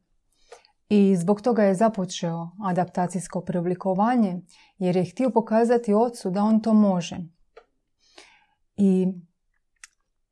I 0.90 1.16
zbog 1.16 1.42
toga 1.42 1.64
je 1.64 1.76
započeo 1.76 2.50
adaptacijsko 2.66 3.42
preoblikovanje 3.42 4.42
jer 4.78 4.96
je 4.96 5.06
htio 5.06 5.30
pokazati 5.30 5.94
ocu 5.94 6.30
da 6.30 6.44
on 6.44 6.62
to 6.62 6.74
može. 6.74 7.18
I 8.78 9.08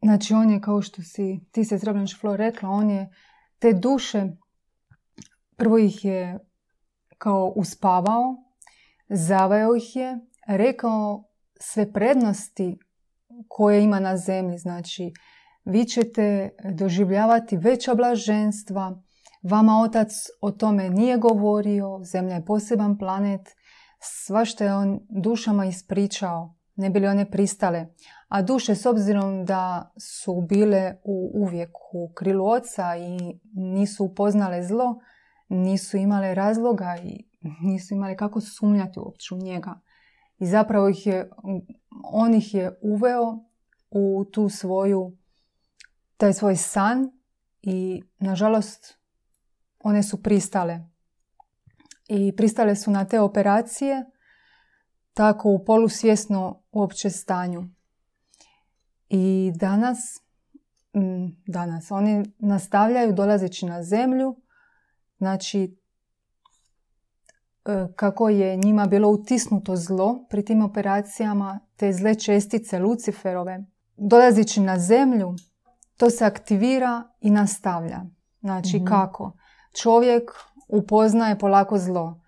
znači 0.03 0.33
on 0.33 0.49
je 0.49 0.61
kao 0.61 0.81
što 0.81 1.01
si 1.01 1.39
ti 1.51 1.65
se 1.65 1.79
Srebrenić 1.79 2.19
Flor 2.19 2.39
rekla, 2.39 2.69
on 2.69 2.89
je 2.89 3.09
te 3.59 3.73
duše 3.73 4.27
Prvo 5.57 5.77
ih 5.77 6.05
je 6.05 6.39
kao 7.17 7.53
uspavao, 7.55 8.35
zaveo 9.09 9.75
ih 9.75 9.95
je, 9.95 10.19
rekao 10.47 11.23
sve 11.59 11.93
prednosti 11.93 12.77
koje 13.47 13.83
ima 13.83 13.99
na 13.99 14.17
zemlji. 14.17 14.57
Znači, 14.57 15.11
vi 15.65 15.85
ćete 15.85 16.49
doživljavati 16.73 17.57
veća 17.57 17.95
blaženstva, 17.95 19.02
vama 19.43 19.81
otac 19.81 20.09
o 20.41 20.51
tome 20.51 20.89
nije 20.89 21.17
govorio, 21.17 21.99
zemlja 22.03 22.35
je 22.35 22.45
poseban 22.45 22.97
planet, 22.97 23.41
sva 23.99 24.45
što 24.45 24.63
je 24.63 24.75
on 24.75 24.99
dušama 25.09 25.65
ispričao, 25.65 26.55
ne 26.75 26.89
bili 26.89 27.07
one 27.07 27.31
pristale. 27.31 27.87
A 28.27 28.41
duše, 28.41 28.75
s 28.75 28.85
obzirom 28.85 29.45
da 29.45 29.91
su 29.99 30.41
bile 30.49 30.95
u 31.03 31.31
uvijek 31.33 31.71
u 31.93 32.11
krilu 32.13 32.47
oca 32.47 32.95
i 32.97 33.39
nisu 33.53 34.05
upoznale 34.05 34.63
zlo, 34.63 34.99
nisu 35.49 35.97
imale 35.97 36.35
razloga 36.35 36.97
i 37.03 37.25
nisu 37.61 37.93
imali 37.93 38.17
kako 38.17 38.41
sumnjati 38.41 38.99
uopće 38.99 39.35
u 39.35 39.37
njega. 39.37 39.79
I 40.37 40.45
zapravo 40.45 40.89
ih 40.89 41.05
je, 41.05 41.29
on 42.03 42.33
ih 42.33 42.53
je 42.53 42.79
uveo 42.81 43.39
u 43.91 44.25
tu 44.31 44.49
svoju, 44.49 45.17
taj 46.17 46.33
svoj 46.33 46.55
san 46.55 47.11
i 47.61 48.03
nažalost 48.19 49.02
one 49.83 50.03
su 50.03 50.21
pristale. 50.23 50.79
I 52.07 52.35
pristale 52.35 52.75
su 52.75 52.91
na 52.91 53.05
te 53.05 53.19
operacije 53.19 54.05
tako 55.13 55.49
u 55.49 55.65
polusvjesno 55.65 56.61
uopće 56.71 57.09
stanju. 57.09 57.69
I 59.09 59.51
danas, 59.55 59.97
danas 61.47 61.91
oni 61.91 62.23
nastavljaju 62.39 63.13
dolazeći 63.13 63.65
na 63.65 63.83
zemlju 63.83 64.43
Znači, 65.23 65.77
e, 67.65 67.87
kako 67.95 68.29
je 68.29 68.57
njima 68.57 68.85
bilo 68.87 69.09
utisnuto 69.09 69.75
zlo 69.75 70.25
pri 70.29 70.45
tim 70.45 70.61
operacijama, 70.61 71.59
te 71.75 71.93
zle 71.93 72.15
čestice 72.15 72.79
Luciferove, 72.79 73.65
dolazići 73.97 74.61
na 74.61 74.79
zemlju, 74.79 75.35
to 75.97 76.09
se 76.09 76.25
aktivira 76.25 77.03
i 77.21 77.29
nastavlja. 77.29 78.01
Znači, 78.41 78.77
mhm. 78.77 78.85
kako? 78.85 79.31
Čovjek 79.73 80.31
upoznaje 80.67 81.39
polako 81.39 81.77
zlo. 81.77 82.21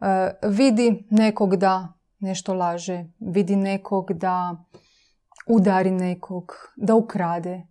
E, 0.00 0.30
vidi 0.48 1.06
nekog 1.10 1.56
da 1.56 1.92
nešto 2.18 2.54
laže, 2.54 3.04
vidi 3.20 3.56
nekog 3.56 4.12
da 4.12 4.56
udari 5.46 5.90
nekog, 5.90 6.52
da 6.76 6.94
ukrade, 6.94 7.62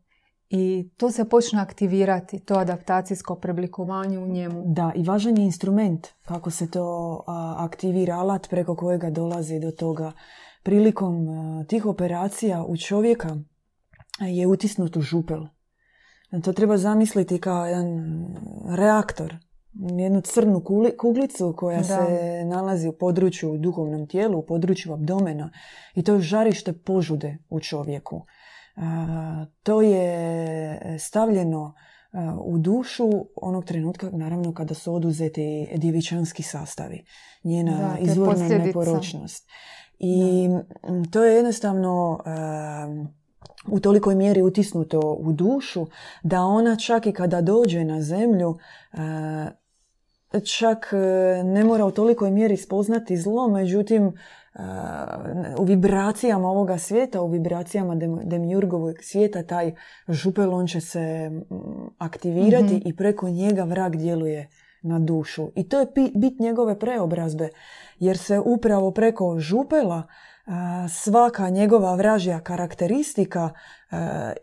i 0.54 0.90
to 0.98 1.12
se 1.12 1.30
počne 1.30 1.62
aktivirati, 1.62 2.40
to 2.40 2.56
adaptacijsko 2.56 3.36
preblikovanje 3.36 4.20
u 4.20 4.28
njemu. 4.28 4.64
Da, 4.66 4.92
i 4.96 5.04
važan 5.04 5.38
je 5.38 5.44
instrument 5.44 6.08
kako 6.26 6.52
se 6.52 6.72
to 6.72 7.24
aktivira, 7.58 8.16
alat 8.16 8.50
preko 8.50 8.76
kojega 8.76 9.10
dolazi 9.10 9.60
do 9.60 9.72
toga. 9.72 10.12
Prilikom 10.64 11.28
tih 11.68 11.86
operacija 11.86 12.66
u 12.68 12.78
čovjeka 12.78 13.36
je 14.20 14.48
utisnut 14.48 14.98
u 14.98 15.02
župel. 15.02 15.46
To 16.44 16.54
treba 16.54 16.78
zamisliti 16.78 17.42
kao 17.42 17.66
jedan 17.66 17.88
reaktor, 18.78 19.36
jednu 19.74 20.22
crnu 20.22 20.64
kuglicu 21.00 21.54
koja 21.58 21.84
se 21.84 22.44
nalazi 22.46 22.88
u 22.88 22.98
području 23.00 23.52
u 23.52 23.58
duhovnom 23.58 24.08
tijelu, 24.08 24.40
u 24.40 24.46
području 24.46 24.94
abdomena. 24.94 25.52
I 25.96 26.04
to 26.04 26.14
je 26.14 26.20
žarište 26.20 26.74
požude 26.74 27.38
u 27.50 27.60
čovjeku. 27.60 28.26
To 29.64 29.82
je 29.82 30.98
stavljeno 31.00 31.74
u 32.46 32.58
dušu 32.58 33.10
onog 33.36 33.66
trenutka, 33.66 34.10
naravno 34.12 34.54
kada 34.54 34.74
su 34.74 34.94
oduzeti 34.94 35.68
djevičanski 35.76 36.44
sastavi, 36.44 37.06
njena 37.44 37.78
da, 37.78 37.98
izvorna 38.00 38.48
neporočnost. 38.48 39.50
I 40.00 40.48
to 41.12 41.24
je 41.24 41.36
jednostavno 41.36 42.20
u 43.68 43.80
tolikoj 43.80 44.16
mjeri 44.16 44.42
utisnuto 44.42 45.00
u 45.00 45.34
dušu 45.34 45.88
da 46.24 46.42
ona 46.42 46.76
čak 46.76 47.06
i 47.06 47.12
kada 47.12 47.42
dođe 47.42 47.84
na 47.84 48.02
zemlju 48.02 48.58
čak 50.58 50.90
ne 51.44 51.64
mora 51.64 51.86
u 51.86 51.92
tolikoj 51.92 52.32
mjeri 52.32 52.58
spoznati 52.58 53.18
zlo, 53.18 53.48
međutim 53.48 54.14
u 55.58 55.64
vibracijama 55.64 56.48
ovoga 56.48 56.78
svijeta, 56.78 57.22
u 57.22 57.28
vibracijama 57.28 57.96
Demiurgovog 58.24 58.96
svijeta, 59.02 59.44
taj 59.44 59.76
župel 60.10 60.54
on 60.54 60.68
će 60.68 60.82
se 60.82 61.32
aktivirati 61.98 62.76
mhm. 62.76 62.88
i 62.88 62.96
preko 62.96 63.30
njega 63.30 63.64
vrag 63.64 63.96
djeluje 63.96 64.50
na 64.82 65.00
dušu. 65.00 65.52
I 65.56 65.70
to 65.70 65.80
je 65.80 65.88
bit 66.16 66.40
njegove 66.40 66.80
preobrazbe, 66.80 67.50
jer 68.00 68.18
se 68.18 68.40
upravo 68.40 68.92
preko 68.92 69.40
župela 69.40 70.04
svaka 70.90 71.50
njegova 71.50 71.96
vražja 71.96 72.40
karakteristika 72.40 73.50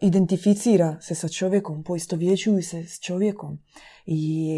identificira 0.01 0.97
se 1.01 1.15
sa 1.15 1.29
čovjekom, 1.29 1.85
poistovjećuju 1.85 2.63
se 2.63 2.85
s 2.85 3.01
čovjekom. 3.01 3.59
I 4.07 4.49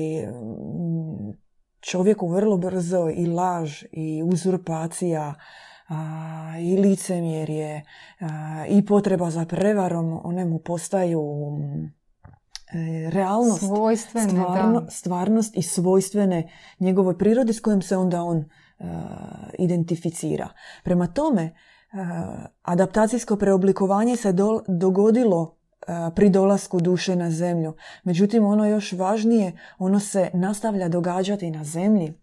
čovjeku 1.80 2.28
vrlo 2.28 2.56
brzo 2.56 3.11
i 3.16 3.26
laž 3.26 3.82
i 3.92 4.23
uzurpacija 4.23 5.35
i 6.61 6.76
licemjerje 6.76 7.85
i 8.68 8.87
potreba 8.87 9.30
za 9.30 9.44
prevarom 9.44 10.20
one 10.25 10.44
mu 10.44 10.59
postaju 10.59 11.23
e, 12.73 13.11
realnost, 13.11 13.61
Svojstvene, 13.61 14.44
stvarnost 14.88 15.56
i 15.56 15.62
svojstvene 15.62 16.49
njegovoj 16.78 17.18
prirodi 17.18 17.52
s 17.52 17.61
kojom 17.61 17.82
se 17.82 17.97
onda 17.97 18.23
on 18.23 18.44
identificira. 19.58 20.49
Prema 20.84 21.06
tome, 21.06 21.54
adaptacijsko 22.62 23.37
preoblikovanje 23.37 24.16
se 24.16 24.34
dogodilo 24.68 25.56
pri 26.14 26.30
dolasku 26.30 26.80
duše 26.80 27.16
na 27.16 27.30
zemlju. 27.30 27.75
Međutim, 28.04 28.44
ono 28.44 28.66
još 28.66 28.92
važnije, 28.92 29.58
ono 29.78 30.00
se 30.00 30.30
nastavlja 30.34 30.88
događati 30.88 31.50
na 31.50 31.64
zemlji. 31.64 32.14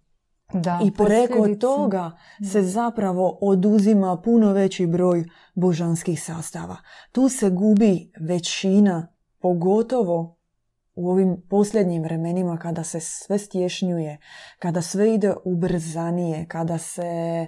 Da, 0.54 0.80
I 0.84 0.92
preko 0.92 1.48
toga 1.60 2.12
se 2.52 2.64
zapravo 2.64 3.38
oduzima 3.42 4.22
puno 4.22 4.54
veći 4.54 4.88
broj 4.88 5.26
božanskih 5.56 6.24
sastava. 6.24 6.76
Tu 7.12 7.30
se 7.30 7.50
gubi 7.50 8.12
većina, 8.20 9.08
pogotovo 9.42 10.37
u 10.98 11.10
ovim 11.10 11.44
posljednjim 11.50 12.04
vremenima 12.04 12.58
kada 12.58 12.84
se 12.84 13.00
sve 13.00 13.38
stješnjuje, 13.38 14.18
kada 14.60 14.82
sve 14.82 15.14
ide 15.14 15.34
ubrzanije, 15.46 16.46
kada 16.48 16.78
se 16.78 17.02
e, 17.04 17.48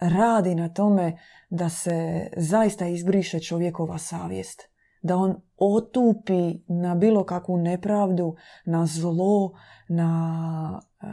radi 0.00 0.54
na 0.54 0.68
tome 0.68 1.18
da 1.50 1.68
se 1.68 2.28
zaista 2.36 2.86
izbriše 2.86 3.40
čovjekova 3.40 3.98
savjest, 3.98 4.62
da 5.02 5.16
on 5.16 5.40
otupi 5.56 6.54
na 6.68 6.94
bilo 6.94 7.24
kakvu 7.24 7.56
nepravdu, 7.56 8.36
na 8.64 8.86
zlo, 8.86 9.52
na 9.88 10.80
e, 11.02 11.06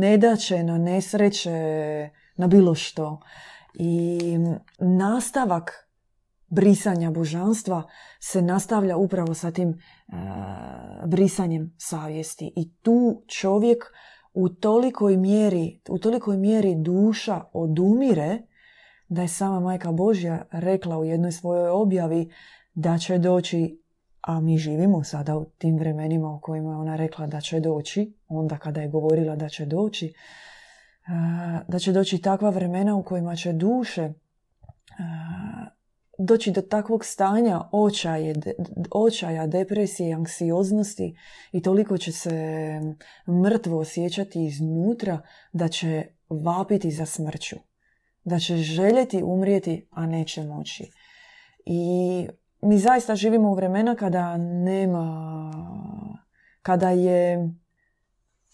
nedaće, 0.00 0.62
na 0.62 0.78
nesreće, 0.78 1.50
na 2.36 2.46
bilo 2.46 2.74
što. 2.74 3.20
I 3.74 4.20
nastavak 4.78 5.89
brisanja 6.50 7.10
božanstva 7.10 7.82
se 8.20 8.42
nastavlja 8.42 8.96
upravo 8.96 9.34
sa 9.34 9.50
tim 9.50 9.68
e, 9.68 9.76
brisanjem 11.06 11.74
savjesti. 11.78 12.52
I 12.56 12.72
tu 12.82 13.22
čovjek 13.26 13.84
u 14.34 14.48
tolikoj 14.48 15.16
mjeri, 15.16 15.80
u 15.88 15.98
tolikoj 15.98 16.36
mjeri 16.36 16.74
duša 16.74 17.44
odumire 17.52 18.38
da 19.08 19.22
je 19.22 19.28
sama 19.28 19.60
majka 19.60 19.92
Božja 19.92 20.42
rekla 20.50 20.98
u 20.98 21.04
jednoj 21.04 21.32
svojoj 21.32 21.68
objavi 21.68 22.30
da 22.74 22.98
će 22.98 23.18
doći, 23.18 23.80
a 24.20 24.40
mi 24.40 24.58
živimo 24.58 25.04
sada 25.04 25.36
u 25.36 25.44
tim 25.58 25.78
vremenima 25.78 26.30
u 26.30 26.40
kojima 26.40 26.70
je 26.70 26.76
ona 26.76 26.96
rekla 26.96 27.26
da 27.26 27.40
će 27.40 27.60
doći, 27.60 28.14
onda 28.28 28.58
kada 28.58 28.80
je 28.80 28.88
govorila 28.88 29.36
da 29.36 29.48
će 29.48 29.66
doći, 29.66 30.06
e, 30.06 30.12
da 31.68 31.78
će 31.78 31.92
doći 31.92 32.18
takva 32.18 32.50
vremena 32.50 32.96
u 32.96 33.02
kojima 33.02 33.36
će 33.36 33.52
duše 33.52 34.02
e, 34.02 34.12
doći 36.20 36.50
do 36.50 36.62
takvog 36.62 37.04
stanja 37.04 37.60
očaje, 37.72 38.34
očaja, 38.90 39.46
depresije, 39.46 40.14
anksioznosti 40.14 41.16
i 41.52 41.62
toliko 41.62 41.98
će 41.98 42.12
se 42.12 42.30
mrtvo 43.42 43.78
osjećati 43.78 44.44
iznutra 44.44 45.20
da 45.52 45.68
će 45.68 46.06
vapiti 46.28 46.90
za 46.90 47.06
smrću. 47.06 47.56
Da 48.24 48.38
će 48.38 48.56
željeti 48.56 49.22
umrijeti, 49.22 49.88
a 49.90 50.06
neće 50.06 50.42
moći. 50.42 50.90
I 51.64 52.26
mi 52.62 52.78
zaista 52.78 53.16
živimo 53.16 53.50
u 53.50 53.54
vremena 53.54 53.94
kada 53.94 54.36
nema, 54.36 55.52
kada 56.62 56.90
je 56.90 57.50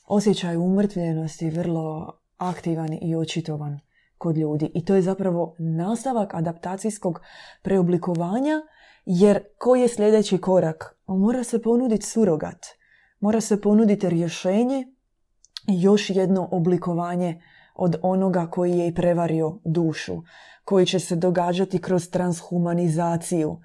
osjećaj 0.06 0.56
umrtvljenosti 0.56 1.50
vrlo 1.50 2.12
aktivan 2.36 2.98
i 3.02 3.16
očitovan 3.16 3.85
kod 4.18 4.36
ljudi. 4.36 4.70
I 4.74 4.84
to 4.84 4.94
je 4.94 5.02
zapravo 5.02 5.54
nastavak 5.58 6.34
adaptacijskog 6.34 7.20
preoblikovanja, 7.62 8.62
jer 9.04 9.42
koji 9.58 9.80
je 9.80 9.88
sljedeći 9.88 10.38
korak? 10.38 10.96
Mora 11.06 11.44
se 11.44 11.62
ponuditi 11.62 12.06
surogat. 12.06 12.66
Mora 13.20 13.40
se 13.40 13.60
ponuditi 13.60 14.08
rješenje 14.08 14.86
i 15.68 15.82
još 15.82 16.10
jedno 16.10 16.48
oblikovanje 16.50 17.42
od 17.74 17.96
onoga 18.02 18.46
koji 18.50 18.78
je 18.78 18.86
i 18.88 18.94
prevario 18.94 19.58
dušu, 19.64 20.22
koji 20.64 20.86
će 20.86 21.00
se 21.00 21.16
događati 21.16 21.78
kroz 21.78 22.10
transhumanizaciju, 22.10 23.60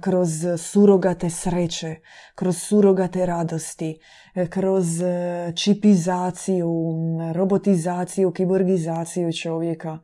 kroz 0.00 0.28
surogate 0.58 1.30
sreće, 1.30 1.96
kroz 2.34 2.58
surogate 2.58 3.26
radosti, 3.26 3.98
e, 4.34 4.46
kroz 4.46 5.02
e, 5.02 5.52
čipizaciju, 5.56 6.94
robotizaciju, 7.34 8.30
kiborgizaciju 8.30 9.32
čovjeka. 9.32 9.98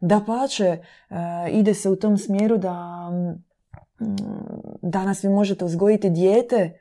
Da 0.00 0.20
pače, 0.26 0.78
ide 1.52 1.74
se 1.74 1.90
u 1.90 1.96
tom 1.96 2.18
smjeru 2.18 2.58
da 2.58 3.08
danas 4.82 5.24
vi 5.24 5.28
možete 5.28 5.64
uzgojiti 5.64 6.10
dijete 6.10 6.78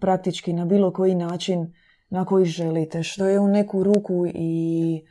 praktički 0.00 0.52
na 0.52 0.64
bilo 0.64 0.92
koji 0.92 1.14
način 1.14 1.74
na 2.10 2.24
koji 2.24 2.44
želite, 2.44 3.02
što 3.02 3.26
je 3.26 3.40
u 3.40 3.48
neku 3.48 3.82
ruku 3.82 4.26
i 4.34 5.02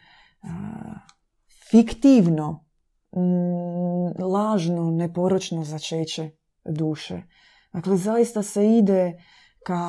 fiktivno 1.71 2.65
Mm, 3.15 4.23
lažno, 4.23 4.91
neporočno 4.91 5.63
začeće 5.63 6.29
duše. 6.65 7.21
Dakle, 7.73 7.97
zaista 7.97 8.43
se 8.43 8.77
ide 8.77 9.23
ka 9.63 9.81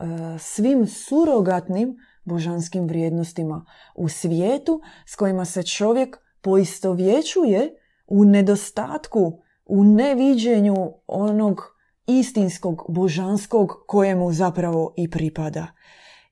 e, 0.00 0.38
svim 0.38 0.86
surogatnim 0.86 1.96
božanskim 2.24 2.86
vrijednostima 2.86 3.64
u 3.94 4.08
svijetu 4.08 4.80
s 5.06 5.16
kojima 5.16 5.44
se 5.44 5.62
čovjek 5.62 6.16
poistovjećuje 6.40 7.74
u 8.06 8.24
nedostatku, 8.24 9.42
u 9.66 9.84
neviđenju 9.84 10.92
onog 11.06 11.60
istinskog 12.06 12.82
božanskog 12.88 13.72
kojemu 13.86 14.32
zapravo 14.32 14.94
i 14.96 15.10
pripada. 15.10 15.66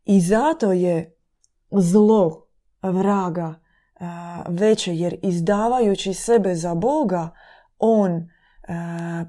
I 0.05 0.21
zato 0.21 0.73
je 0.73 1.17
zlo 1.71 2.47
vraga 2.83 3.55
veće 4.49 4.97
jer 4.97 5.17
izdavajući 5.23 6.15
sebe 6.15 6.55
za 6.55 6.75
Boga, 6.75 7.31
on 7.79 8.29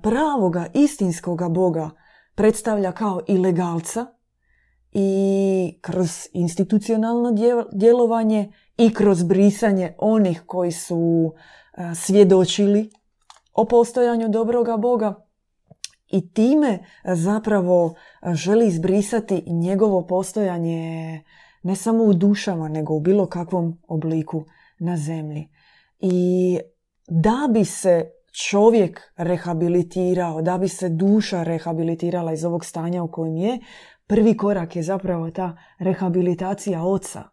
pravoga, 0.03 0.67
istinskoga 0.73 1.49
Boga 1.49 1.89
predstavlja 2.36 2.91
kao 2.91 3.21
ilegalca 3.27 4.06
i 4.91 5.80
kroz 5.82 6.27
institucionalno 6.34 7.32
djelovanje 7.73 8.51
i 8.77 8.93
kroz 8.93 9.23
brisanje 9.23 9.95
onih 9.97 10.43
koji 10.45 10.71
su 10.71 11.34
svjedočili 11.95 12.89
o 13.53 13.65
postojanju 13.65 14.30
dobroga 14.30 14.77
Boga 14.77 15.27
i 16.08 16.34
time 16.34 16.80
zapravo 17.06 17.93
želi 18.34 18.67
izbrisati 18.67 19.43
njegovo 19.47 20.08
postojanje 20.08 21.23
ne 21.63 21.75
samo 21.75 22.03
u 22.03 22.13
dušama, 22.13 22.67
nego 22.67 22.93
u 22.93 22.99
bilo 22.99 23.25
kakvom 23.25 23.82
obliku 23.88 24.45
na 24.80 24.98
zemlji. 24.98 25.50
I 26.00 26.60
da 27.08 27.50
bi 27.54 27.66
se 27.66 28.12
čovjek 28.50 29.02
rehabilitirao, 29.18 30.42
da 30.42 30.58
bi 30.58 30.68
se 30.68 30.90
duša 30.90 31.44
rehabilitirala 31.44 32.34
iz 32.34 32.46
ovog 32.46 32.66
stanja 32.66 33.04
u 33.04 33.12
kojem 33.12 33.38
je, 33.38 33.60
prvi 34.08 34.38
korak 34.38 34.76
je 34.76 34.84
zapravo 34.84 35.32
ta 35.32 35.58
rehabilitacija 35.80 36.84
oca. 36.84 37.24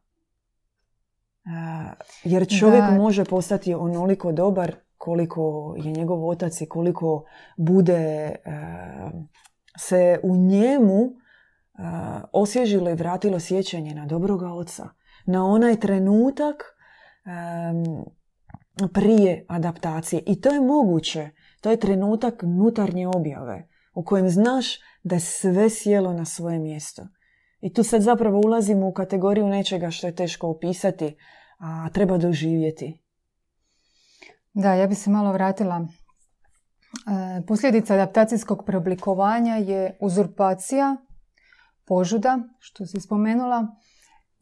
Jer 2.24 2.59
čovjek 2.59 2.85
može 2.90 3.24
postati 3.24 3.74
onoliko 3.74 4.33
dobar 4.33 4.74
koliko 4.96 5.74
je 5.78 5.92
njegov 5.92 6.28
otac 6.28 6.61
i 6.61 6.66
koliko 6.66 7.24
bude 7.57 8.35
se 9.78 10.20
u 10.22 10.37
njemu 10.37 11.12
osvježilo 12.33 12.90
i 12.90 12.94
vratilo 12.94 13.40
sjećanje 13.40 13.94
na 13.94 14.07
dobroga 14.07 14.48
oca. 14.48 14.88
Na 15.26 15.46
onaj 15.46 15.80
trenutak 15.80 16.73
prije 18.92 19.44
adaptacije. 19.48 20.22
I 20.26 20.40
to 20.40 20.48
je 20.48 20.60
moguće. 20.60 21.30
To 21.60 21.70
je 21.70 21.80
trenutak 21.80 22.42
nutarnje 22.42 23.08
objave 23.08 23.68
u 23.94 24.04
kojem 24.04 24.28
znaš 24.28 24.66
da 25.02 25.14
je 25.14 25.20
sve 25.20 25.70
sjelo 25.70 26.12
na 26.12 26.24
svoje 26.24 26.58
mjesto. 26.58 27.06
I 27.60 27.72
tu 27.72 27.82
sad 27.82 28.02
zapravo 28.02 28.40
ulazimo 28.44 28.88
u 28.88 28.92
kategoriju 28.92 29.48
nečega 29.48 29.90
što 29.90 30.06
je 30.06 30.14
teško 30.14 30.48
opisati, 30.48 31.16
a 31.58 31.88
treba 31.92 32.18
doživjeti. 32.18 33.02
Da, 34.52 34.74
ja 34.74 34.87
bi 34.87 34.94
se 34.94 35.10
malo 35.10 35.32
vratila. 35.32 35.76
E, 35.76 37.46
posljedica 37.46 37.94
adaptacijskog 37.94 38.64
preoblikovanja 38.66 39.56
je 39.56 39.96
uzurpacija, 40.00 40.96
požuda, 41.84 42.38
što 42.58 42.87
si 42.87 43.00
spomenula, 43.00 43.66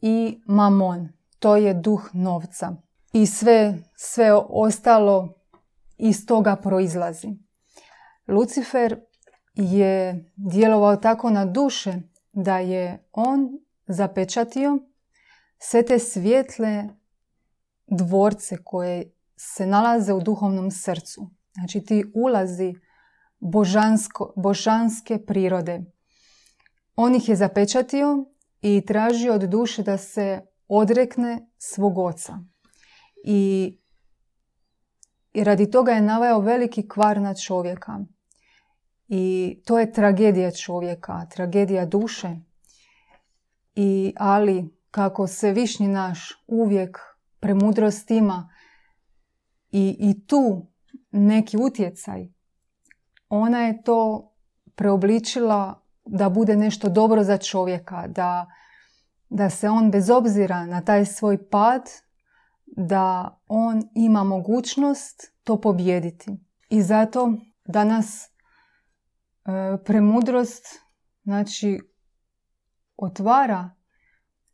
i 0.01 0.41
mamon, 0.45 1.09
to 1.43 1.55
je 1.55 1.73
duh 1.73 2.09
novca. 2.13 2.75
I 3.13 3.25
sve, 3.25 3.77
sve 3.95 4.33
ostalo 4.49 5.33
iz 5.97 6.25
toga 6.25 6.55
proizlazi. 6.55 7.27
Lucifer 8.27 8.99
je 9.53 10.25
djelovao 10.35 10.95
tako 10.95 11.29
na 11.29 11.45
duše 11.45 11.93
da 12.33 12.59
je 12.59 13.09
on 13.11 13.49
zapečatio 13.87 14.79
sve 15.57 15.85
te 15.85 15.99
svjetle 15.99 16.89
dvorce 17.87 18.57
koje 18.63 19.11
se 19.35 19.65
nalaze 19.65 20.13
u 20.13 20.21
duhovnom 20.21 20.71
srcu. 20.71 21.29
Znači 21.53 21.81
ti 21.81 22.05
ulazi 22.15 22.73
božansko, 23.39 24.33
božanske 24.35 25.25
prirode. 25.25 25.81
On 26.95 27.15
ih 27.15 27.29
je 27.29 27.35
zapečatio 27.35 28.25
i 28.61 28.83
tražio 28.87 29.33
od 29.33 29.41
duše 29.41 29.83
da 29.83 29.97
se 29.97 30.52
odrekne 30.77 31.47
svog 31.57 31.97
oca. 31.97 32.39
I, 33.25 33.73
I 35.33 35.43
radi 35.43 35.71
toga 35.71 35.91
je 35.91 36.01
naveo 36.01 36.39
veliki 36.39 36.87
kvar 36.87 37.21
na 37.21 37.35
čovjeka. 37.35 37.99
I 39.07 39.55
to 39.65 39.79
je 39.79 39.91
tragedija 39.91 40.51
čovjeka, 40.51 41.25
tragedija 41.29 41.85
duše. 41.85 42.35
I, 43.75 44.13
ali 44.17 44.69
kako 44.91 45.27
se 45.27 45.51
višnji 45.51 45.87
naš 45.87 46.43
uvijek 46.47 46.99
premudrost 47.39 48.11
ima 48.11 48.49
i, 49.71 49.97
i 49.99 50.27
tu 50.27 50.67
neki 51.11 51.57
utjecaj, 51.57 52.27
ona 53.29 53.59
je 53.59 53.83
to 53.83 54.31
preobličila 54.75 55.83
da 56.05 56.29
bude 56.29 56.55
nešto 56.55 56.89
dobro 56.89 57.23
za 57.23 57.37
čovjeka, 57.37 58.07
da, 58.07 58.45
da 59.33 59.49
se 59.49 59.69
on 59.69 59.91
bez 59.91 60.09
obzira 60.09 60.65
na 60.65 60.81
taj 60.81 61.05
svoj 61.05 61.49
pad, 61.49 61.81
da 62.65 63.37
on 63.47 63.81
ima 63.95 64.23
mogućnost 64.23 65.33
to 65.43 65.61
pobjediti. 65.61 66.31
I 66.69 66.81
zato 66.81 67.33
danas 67.65 68.25
e, 68.25 68.29
premudrost 69.85 70.65
znači 71.23 71.79
otvara 72.97 73.69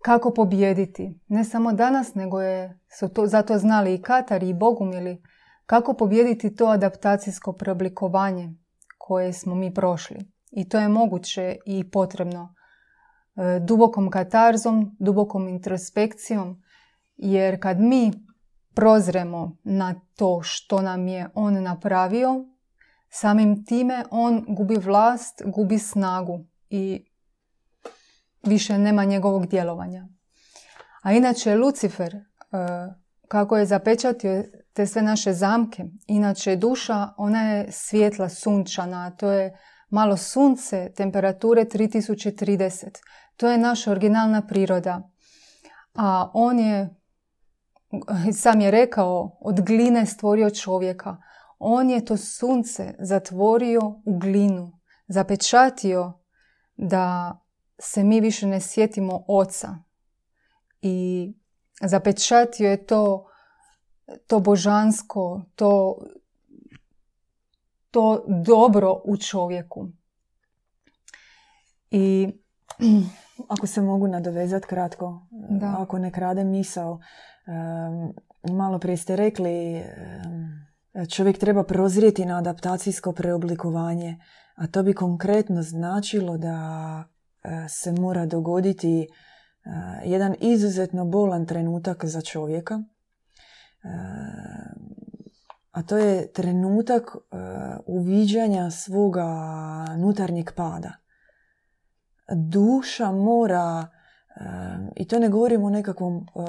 kako 0.04 0.34
pobjediti. 0.34 1.20
Ne 1.28 1.44
samo 1.44 1.74
danas, 1.74 2.16
nego 2.16 2.42
je, 2.42 2.80
su 3.00 3.10
to, 3.10 3.28
zato 3.28 3.58
znali 3.58 3.94
i 3.94 4.02
Katari 4.02 4.50
i 4.50 4.54
Bogumili, 4.54 5.24
kako 5.66 5.94
pobjediti 5.94 6.56
to 6.56 6.66
adaptacijsko 6.66 7.54
preoblikovanje 7.54 8.54
koje 8.98 9.34
smo 9.34 9.56
mi 9.56 9.74
prošli. 9.74 10.20
I 10.52 10.70
to 10.70 10.80
je 10.80 10.90
moguće 10.90 11.58
i 11.66 11.92
potrebno 11.92 12.56
dubokom 13.62 14.10
katarzom, 14.10 14.96
dubokom 15.00 15.48
introspekcijom, 15.48 16.62
jer 17.18 17.62
kad 17.62 17.80
mi 17.80 18.12
prozremo 18.74 19.58
na 19.64 19.96
to 20.16 20.42
što 20.44 20.82
nam 20.82 21.08
je 21.08 21.30
on 21.34 21.64
napravio, 21.64 22.46
samim 23.10 23.66
time 23.66 24.04
on 24.12 24.46
gubi 24.48 24.76
vlast, 24.76 25.42
gubi 25.46 25.80
snagu 25.80 26.46
i 26.70 27.06
više 28.44 28.78
nema 28.78 29.04
njegovog 29.04 29.48
djelovanja. 29.48 30.08
A 31.02 31.14
inače 31.14 31.56
Lucifer, 31.56 32.16
e, 32.16 32.22
kako 33.28 33.58
je 33.58 33.66
zapečatio 33.66 34.44
te 34.74 34.88
sve 34.88 35.02
naše 35.02 35.34
zamke, 35.34 35.84
inače 36.08 36.56
duša, 36.56 37.08
ona 37.18 37.52
je 37.52 37.72
svjetla, 37.72 38.30
sunčana, 38.30 39.12
to 39.12 39.32
je 39.32 39.58
malo 39.90 40.18
sunce, 40.18 40.92
temperature 40.96 41.66
3030. 41.66 42.90
To 43.40 43.48
je 43.48 43.58
naša 43.58 43.92
originalna 43.92 44.48
priroda. 44.48 45.10
A 45.94 46.32
on 46.34 46.60
je, 46.60 46.90
sam 48.34 48.62
je 48.62 48.72
rekao, 48.72 49.38
od 49.42 49.62
gline 49.62 50.06
stvorio 50.06 50.50
čovjeka. 50.50 51.18
On 51.60 51.90
je 51.90 52.06
to 52.06 52.18
sunce 52.18 52.96
zatvorio 53.00 53.80
u 54.06 54.20
glinu, 54.20 54.80
zapečatio 55.08 56.14
da 56.76 57.38
se 57.80 58.04
mi 58.04 58.22
više 58.22 58.48
ne 58.48 58.62
sjetimo 58.62 59.24
oca. 59.28 59.78
I 60.82 61.28
zapečatio 61.82 62.70
je 62.70 62.86
to, 62.86 63.26
to 64.28 64.40
božansko, 64.40 65.42
to, 65.56 65.98
to 67.92 68.26
dobro 68.28 69.02
u 69.06 69.18
čovjeku. 69.18 69.88
I 71.92 72.34
ako 73.48 73.68
se 73.68 73.82
mogu 73.82 74.08
nadovezati 74.08 74.68
kratko, 74.68 75.28
da. 75.32 75.76
ako 75.80 76.00
ne 76.00 76.12
krade 76.12 76.44
misao, 76.44 77.00
malo 78.44 78.80
prije 78.80 78.98
ste 78.98 79.16
rekli 79.16 79.84
čovjek 81.10 81.38
treba 81.38 81.64
prozrijeti 81.64 82.26
na 82.26 82.38
adaptacijsko 82.38 83.12
preoblikovanje, 83.12 84.20
a 84.56 84.68
to 84.68 84.84
bi 84.84 84.94
konkretno 84.94 85.62
značilo 85.62 86.38
da 86.38 86.58
e, 87.44 87.70
se 87.70 87.92
mora 87.92 88.26
dogoditi 88.26 89.02
e, 89.02 89.08
jedan 90.06 90.36
izuzetno 90.40 91.06
bolan 91.06 91.46
trenutak 91.46 92.06
za 92.06 92.22
čovjeka, 92.22 92.74
e, 92.74 92.80
a 95.72 95.84
to 95.84 95.98
je 95.98 96.32
trenutak 96.32 97.16
uviđanja 97.86 98.72
svoga 98.72 99.26
nutarnjeg 99.98 100.52
pada. 100.56 100.94
Duša 102.32 103.12
mora 103.12 103.88
i 104.96 105.08
to 105.08 105.20
ne 105.20 105.30
govorimo 105.30 105.66
o 105.66 105.70
nekakvom 105.70 106.16
uh, 106.18 106.44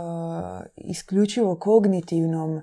isključivo 0.77 1.57
kognitivnom 1.57 2.57
uh, 2.57 2.62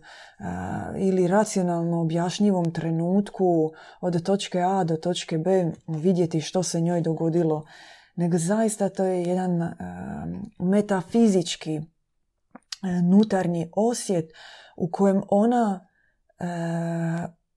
ili 0.98 1.28
racionalno 1.28 2.02
objašnjivom 2.02 2.72
trenutku 2.72 3.72
od 4.02 4.24
točke 4.24 4.62
A 4.62 4.84
do 4.84 4.96
točke 4.96 5.38
B 5.38 5.72
vidjeti 5.88 6.42
što 6.42 6.64
se 6.64 6.82
njoj 6.82 7.02
dogodilo, 7.02 7.66
nego 8.16 8.38
zaista 8.38 8.90
to 8.90 9.04
je 9.04 9.24
jedan 9.24 9.74
metafizički 10.60 11.82
nutarnji 13.04 13.72
osjet 13.76 14.32
u 14.78 14.92
kojem 14.92 15.22
ona 15.30 15.88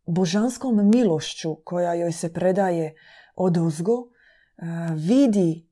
božanskom 0.07 0.91
milošću 0.91 1.57
koja 1.65 1.95
joj 1.95 2.13
se 2.13 2.33
predaje 2.33 2.95
od 3.37 3.57
uzgo 3.57 4.10
vidi 4.97 5.69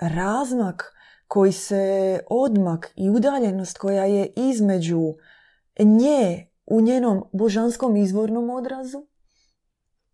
razmak 0.00 0.92
koji 1.26 1.52
se 1.52 2.20
odmak 2.30 2.92
i 2.96 3.10
udaljenost 3.10 3.78
koja 3.78 4.04
je 4.04 4.32
između 4.36 5.14
nje 5.78 6.46
u 6.66 6.80
njenom 6.80 7.24
božanskom 7.32 7.96
izvornom 7.96 8.50
odrazu, 8.50 9.06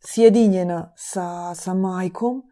sjedinjena 0.04 0.92
sa, 0.96 1.54
sa 1.54 1.74
majkom 1.74 2.42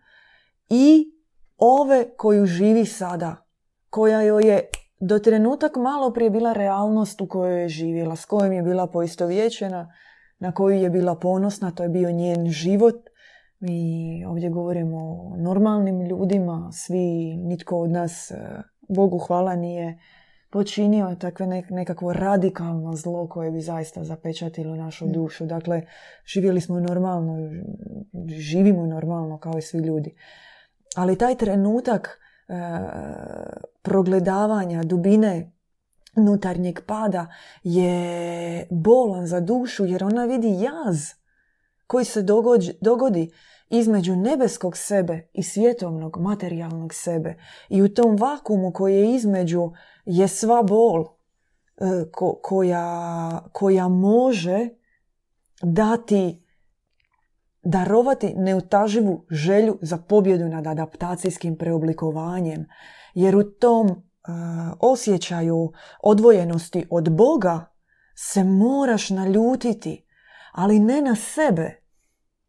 i 0.69 1.15
ove 1.57 2.17
koju 2.17 2.47
živi 2.47 2.87
sada, 2.87 3.47
koja 3.91 4.23
joj 4.23 4.49
je 4.49 4.69
do 5.01 5.19
trenutak 5.19 5.77
malo 5.77 6.13
prije 6.13 6.31
bila 6.31 6.53
realnost 6.53 7.21
u 7.21 7.29
kojoj 7.29 7.63
je 7.63 7.69
živjela, 7.69 8.17
s 8.17 8.25
kojom 8.25 8.53
je 8.53 8.63
bila 8.63 8.87
poistovjećena, 8.87 9.93
na 10.39 10.53
koju 10.53 10.77
je 10.77 10.91
bila 10.91 11.15
ponosna, 11.15 11.71
to 11.71 11.83
je 11.83 11.89
bio 11.89 12.11
njen 12.11 12.51
život. 12.51 12.95
Mi 13.67 14.25
ovdje 14.25 14.51
govorimo 14.51 14.99
o 14.99 15.37
normalnim 15.37 16.03
ljudima, 16.03 16.71
svi, 16.73 17.37
nitko 17.37 17.79
od 17.79 17.91
nas, 17.91 18.31
e, 18.31 18.63
Bogu 18.89 19.19
hvala, 19.19 19.57
nije 19.57 19.99
počinio 20.51 21.17
takve 21.21 21.47
nekakvo 21.71 22.13
radikalno 22.13 22.97
zlo 22.97 23.29
koje 23.29 23.51
bi 23.51 23.61
zaista 23.61 24.05
zapečatilo 24.05 24.77
našu 24.77 25.07
mm. 25.07 25.13
dušu. 25.13 25.47
Dakle, 25.47 25.83
živjeli 26.27 26.61
smo 26.61 26.81
normalno, 26.81 27.37
živimo 28.29 28.87
normalno 28.87 29.39
kao 29.39 29.59
i 29.59 29.63
svi 29.63 29.79
ljudi. 29.79 30.15
Ali 30.97 31.19
taj 31.19 31.37
trenutak 31.37 32.09
e, 32.49 32.55
progledavanja 33.83 34.83
dubine 34.83 35.53
nutarnjeg 36.17 36.81
pada 36.87 37.27
je 37.63 38.67
bolan 38.71 39.27
za 39.27 39.41
dušu 39.41 39.85
jer 39.85 40.05
ona 40.05 40.25
vidi 40.25 40.49
jaz 40.49 40.99
koji 41.87 42.05
se 42.05 42.23
dogodi 42.81 43.31
između 43.71 44.17
nebeskog 44.17 44.77
sebe 44.77 45.29
i 45.33 45.43
svjetovnog 45.43 46.17
materijalnog 46.21 46.95
sebe. 46.95 47.37
I 47.69 47.83
u 47.83 47.95
tom 47.95 48.17
vakumu 48.17 48.73
koji 48.73 48.95
je 48.95 49.15
između 49.15 49.71
je 50.05 50.29
sva 50.29 50.63
bol 50.63 51.05
e, 51.05 51.07
koja, 52.43 53.49
koja 53.53 53.89
može 53.89 54.69
dati 55.63 56.45
darovati 57.65 58.35
neutaživu 58.37 59.27
želju 59.31 59.79
za 59.83 59.99
pobjedu 59.99 60.49
nad 60.49 60.67
adaptacijskim 60.67 61.57
preoblikovanjem. 61.57 62.67
Jer 63.15 63.37
u 63.37 63.43
tom 63.43 63.87
uh, 63.91 63.97
osjećaju 64.81 65.73
odvojenosti 66.03 66.87
od 66.91 67.17
Boga 67.17 67.75
se 68.17 68.45
moraš 68.45 69.11
naljutiti, 69.11 70.07
ali 70.53 70.79
ne 70.79 71.03
na 71.03 71.17
sebe, 71.17 71.84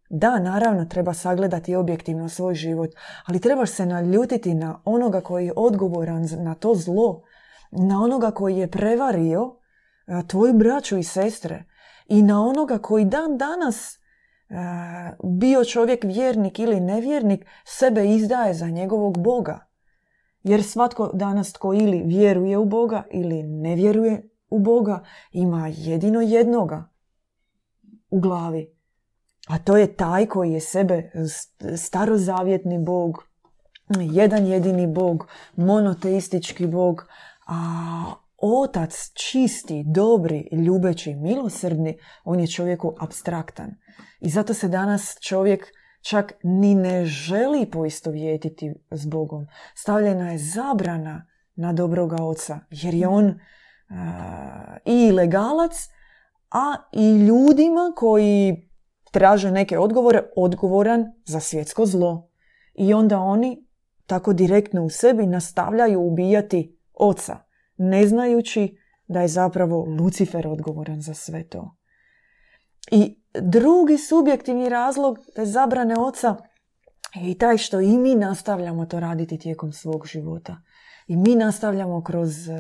da, 0.10 0.40
naravno, 0.40 0.86
treba 0.86 1.14
sagledati 1.14 1.76
objektivno 1.76 2.30
svoj 2.30 2.56
život, 2.56 2.90
ali 3.26 3.40
trebaš 3.40 3.70
se 3.72 3.86
naljutiti 3.86 4.54
na 4.54 4.82
onoga 4.86 5.22
koji 5.22 5.46
je 5.46 5.54
odgovoran 5.56 6.28
na 6.38 6.56
to 6.56 6.76
zlo, 6.76 7.22
na 7.72 8.04
onoga 8.04 8.32
koji 8.32 8.58
je 8.58 8.72
prevario 8.72 9.56
tvoju 10.28 10.54
braću 10.54 10.98
i 10.98 11.04
sestre 11.04 11.64
i 12.08 12.22
na 12.22 12.46
onoga 12.46 12.78
koji 12.78 13.06
dan 13.06 13.38
danas 13.38 14.00
bio 15.24 15.66
čovjek 15.66 16.04
vjernik 16.04 16.60
ili 16.60 16.80
nevjernik, 16.80 17.46
sebe 17.66 18.10
izdaje 18.10 18.54
za 18.54 18.68
njegovog 18.68 19.18
Boga. 19.18 19.68
Jer 20.44 20.64
svatko 20.64 21.12
danas 21.14 21.54
tko 21.54 21.74
ili 21.74 22.04
vjeruje 22.06 22.58
u 22.58 22.66
Boga 22.66 23.04
ili 23.12 23.44
ne 23.44 23.76
vjeruje 23.76 24.30
u 24.50 24.60
Boga, 24.60 25.04
ima 25.32 25.68
jedino 25.68 26.22
jednoga 26.22 26.90
u 28.10 28.20
glavi. 28.20 28.75
A 29.48 29.60
to 29.60 29.78
je 29.78 29.96
taj 29.96 30.26
koji 30.26 30.54
je 30.54 30.60
sebe 30.60 31.12
starozavjetni 31.78 32.80
bog, 32.80 33.24
jedan 34.00 34.46
jedini 34.46 34.88
bog, 34.88 35.28
monoteistički 35.56 36.68
bog, 36.68 37.08
a 37.48 37.58
otac 38.38 39.12
čisti, 39.14 39.84
dobri, 39.88 40.50
ljubeći, 40.52 41.16
milosrdni, 41.16 41.98
on 42.24 42.40
je 42.40 42.48
čovjeku 42.48 42.96
abstraktan. 43.00 43.76
I 44.20 44.30
zato 44.30 44.54
se 44.54 44.68
danas 44.68 45.18
čovjek 45.22 45.66
čak 46.02 46.34
ni 46.44 46.76
ne 46.76 47.06
želi 47.06 47.72
poistovjetiti 47.72 48.74
s 48.92 49.06
Bogom. 49.06 49.48
Stavljena 49.76 50.32
je 50.32 50.38
zabrana 50.38 51.28
na 51.56 51.74
dobroga 51.74 52.24
oca, 52.24 52.60
jer 52.70 52.94
je 52.94 53.08
on 53.08 53.40
i 54.86 55.12
legalac, 55.12 55.90
a 56.52 56.76
i 56.92 57.12
ljudima 57.12 57.94
koji 57.96 58.70
traže 59.16 59.52
neke 59.52 59.80
odgovore, 59.80 60.24
odgovoran 60.36 61.06
za 61.26 61.40
svjetsko 61.40 61.86
zlo. 61.86 62.30
I 62.74 62.94
onda 62.94 63.20
oni 63.20 63.68
tako 64.06 64.34
direktno 64.34 64.84
u 64.84 64.90
sebi 64.90 65.26
nastavljaju 65.26 66.02
ubijati 66.02 66.78
oca, 66.94 67.38
ne 67.78 68.08
znajući 68.08 68.78
da 69.08 69.22
je 69.22 69.28
zapravo 69.28 69.86
Lucifer 70.00 70.48
odgovoran 70.48 71.02
za 71.02 71.14
sve 71.14 71.48
to. 71.48 71.78
I 72.92 73.22
drugi 73.34 73.98
subjektivni 73.98 74.70
razlog 74.70 75.18
te 75.36 75.46
zabrane 75.46 75.96
oca 75.98 76.36
je 77.14 77.32
i 77.32 77.38
taj 77.38 77.58
što 77.58 77.82
i 77.82 77.98
mi 77.98 78.16
nastavljamo 78.16 78.86
to 78.86 79.00
raditi 79.00 79.40
tijekom 79.40 79.72
svog 79.72 80.08
života. 80.08 80.58
I 81.08 81.16
mi 81.16 81.36
nastavljamo 81.36 82.04
kroz 82.04 82.50
e, 82.50 82.54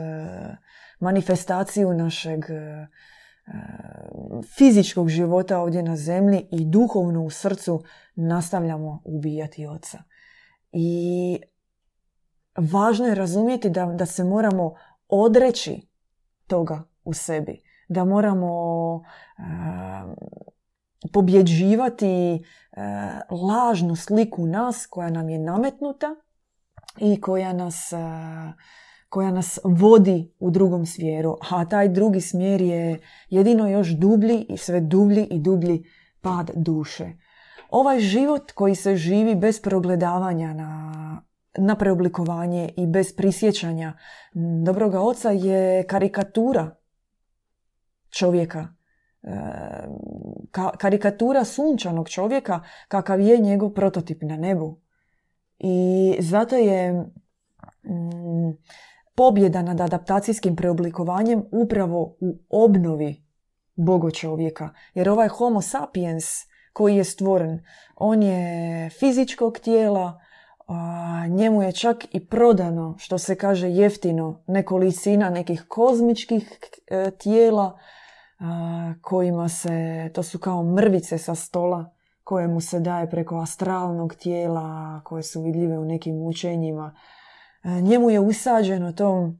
manifestaciju 0.99 1.93
našeg 1.93 2.39
e, 2.49 2.87
fizičkog 4.57 5.09
života 5.09 5.59
ovdje 5.59 5.83
na 5.83 5.95
zemlji 5.95 6.47
i 6.51 6.65
duhovno 6.65 7.23
u 7.23 7.29
srcu 7.29 7.83
nastavljamo 8.15 9.01
ubijati 9.05 9.67
oca. 9.67 10.03
I 10.71 11.39
važno 12.57 13.05
je 13.05 13.15
razumjeti 13.15 13.69
da, 13.69 13.85
da 13.85 14.05
se 14.05 14.23
moramo 14.23 14.75
odreći 15.07 15.87
toga 16.47 16.83
u 17.03 17.13
sebi. 17.13 17.63
Da 17.87 18.05
moramo 18.05 18.51
pobjeđivati 21.13 22.43
lažnu 23.29 23.95
sliku 23.95 24.45
nas 24.45 24.87
koja 24.89 25.09
nam 25.09 25.29
je 25.29 25.39
nametnuta 25.39 26.15
i 26.97 27.21
koja 27.21 27.53
nas, 27.53 27.93
koja 29.15 29.31
nas 29.31 29.59
vodi 29.63 30.33
u 30.39 30.51
drugom 30.51 30.85
smjeru. 30.85 31.37
A 31.51 31.65
taj 31.65 31.89
drugi 31.89 32.21
smjer 32.21 32.61
je 32.61 32.99
jedino 33.29 33.67
još 33.67 33.89
dublji 33.89 34.45
i 34.49 34.57
sve 34.57 34.81
dublji 34.81 35.27
i 35.31 35.39
dublji 35.39 35.83
pad 36.21 36.51
duše. 36.55 37.13
Ovaj 37.69 37.99
život 37.99 38.51
koji 38.51 38.75
se 38.75 38.95
živi 38.95 39.35
bez 39.35 39.61
progledavanja 39.61 40.53
na, 40.53 40.91
na 41.57 41.75
preoblikovanje 41.75 42.73
i 42.77 42.87
bez 42.87 43.15
prisjećanja 43.15 43.93
dobroga 44.65 45.01
oca 45.01 45.31
je 45.31 45.87
karikatura 45.87 46.75
čovjeka. 48.09 48.67
E, 49.23 49.31
karikatura 50.77 51.45
sunčanog 51.45 52.09
čovjeka 52.09 52.63
kakav 52.87 53.19
je 53.21 53.37
njegov 53.37 53.69
prototip 53.69 54.21
na 54.21 54.37
nebu. 54.37 54.79
I 55.59 56.17
zato 56.19 56.55
je 56.55 56.93
mm, 57.83 58.51
pobjeda 59.15 59.61
nad 59.61 59.81
adaptacijskim 59.81 60.55
preoblikovanjem 60.55 61.43
upravo 61.51 62.17
u 62.19 62.39
obnovi 62.49 63.25
bogo 63.75 64.11
čovjeka. 64.11 64.69
Jer 64.93 65.09
ovaj 65.09 65.27
homo 65.27 65.61
sapiens 65.61 66.25
koji 66.73 66.95
je 66.95 67.03
stvoren, 67.03 67.63
on 67.95 68.23
je 68.23 68.89
fizičkog 68.89 69.59
tijela, 69.59 70.19
a, 70.67 71.27
njemu 71.29 71.63
je 71.63 71.71
čak 71.71 72.05
i 72.11 72.27
prodano, 72.27 72.95
što 72.97 73.17
se 73.17 73.35
kaže 73.35 73.69
jeftino, 73.69 74.43
nekolicina 74.47 75.29
nekih 75.29 75.65
kozmičkih 75.67 76.59
e, 76.87 77.11
tijela 77.11 77.79
kojima 79.01 79.49
se, 79.49 80.09
to 80.13 80.23
su 80.23 80.39
kao 80.39 80.63
mrvice 80.63 81.17
sa 81.17 81.35
stola 81.35 81.95
koje 82.23 82.47
mu 82.47 82.61
se 82.61 82.79
daje 82.79 83.09
preko 83.09 83.37
astralnog 83.37 84.15
tijela, 84.15 85.01
koje 85.03 85.23
su 85.23 85.41
vidljive 85.41 85.79
u 85.79 85.85
nekim 85.85 86.15
učenjima. 86.15 86.95
E, 87.65 87.81
njemu 87.81 88.09
je 88.09 88.19
usađeno 88.19 88.91
to 88.91 89.33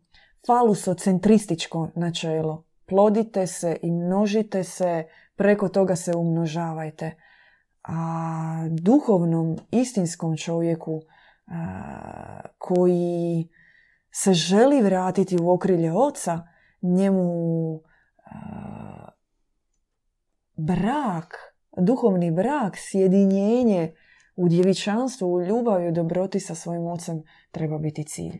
falusocentrističko 0.47 1.89
načelo. 1.95 2.65
Plodite 2.85 3.47
se 3.47 3.77
i 3.81 3.91
množite 3.91 4.63
se, 4.63 5.05
preko 5.35 5.69
toga 5.69 5.95
se 5.95 6.11
umnožavajte. 6.15 7.15
A 7.83 8.67
duhovnom, 8.71 9.57
istinskom 9.71 10.37
čovjeku 10.37 11.01
koji 12.57 13.49
se 14.11 14.33
želi 14.33 14.81
vratiti 14.81 15.37
u 15.41 15.49
okrilje 15.49 15.93
oca, 15.93 16.47
njemu 16.81 17.31
brak, 20.57 21.33
duhovni 21.77 22.31
brak, 22.31 22.73
sjedinjenje 22.77 23.93
u 24.35 24.49
djevičanstvu, 24.49 25.33
u 25.33 25.41
ljubavi, 25.41 25.89
u 25.89 25.91
dobroti 25.91 26.39
sa 26.39 26.55
svojim 26.55 26.87
ocem 26.87 27.23
treba 27.51 27.77
biti 27.77 28.03
cilj. 28.03 28.39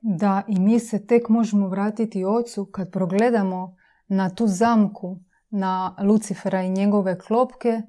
Da, 0.00 0.42
i 0.48 0.60
mi 0.60 0.80
se 0.80 1.06
tek 1.06 1.28
možemo 1.28 1.68
vratiti 1.68 2.24
ocu 2.24 2.64
kad 2.64 2.90
progledamo 2.92 3.76
na 4.08 4.30
tu 4.30 4.46
zamku, 4.46 5.16
na 5.50 5.96
Lucifera 6.02 6.62
i 6.62 6.70
njegove 6.70 7.18
klopke, 7.18 7.82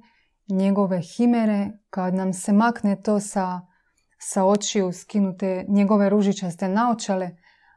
njegove 0.47 1.01
himere, 1.01 1.71
kad 1.89 2.13
nam 2.13 2.33
se 2.33 2.53
makne 2.53 3.01
to 3.01 3.19
sa, 3.19 3.61
sa 4.19 4.43
očiju, 4.43 4.91
skinute 4.93 5.65
njegove 5.67 6.09
ružičaste 6.09 6.67
naočale, 6.67 7.31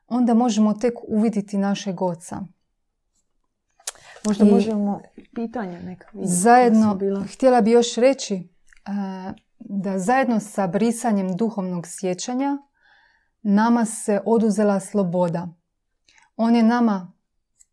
onda 0.07 0.35
možemo 0.35 0.75
tek 0.75 0.95
uviditi 1.09 1.59
našeg 1.59 2.03
oca. 2.03 2.40
Možda 4.25 4.45
možemo 4.45 5.01
pitanja 5.35 5.81
neka 5.81 6.09
Zajedno, 6.14 6.99
htjela 7.33 7.61
bi 7.61 7.71
još 7.71 7.95
reći 7.95 8.52
da 9.59 9.99
zajedno 9.99 10.40
sa 10.40 10.66
brisanjem 10.66 11.37
duhovnog 11.37 11.87
sjećanja 11.87 12.59
nama 13.42 13.85
se 13.85 14.21
oduzela 14.27 14.81
sloboda. 14.81 15.49
On 16.37 16.57
je 16.57 16.62
nama, 16.62 17.12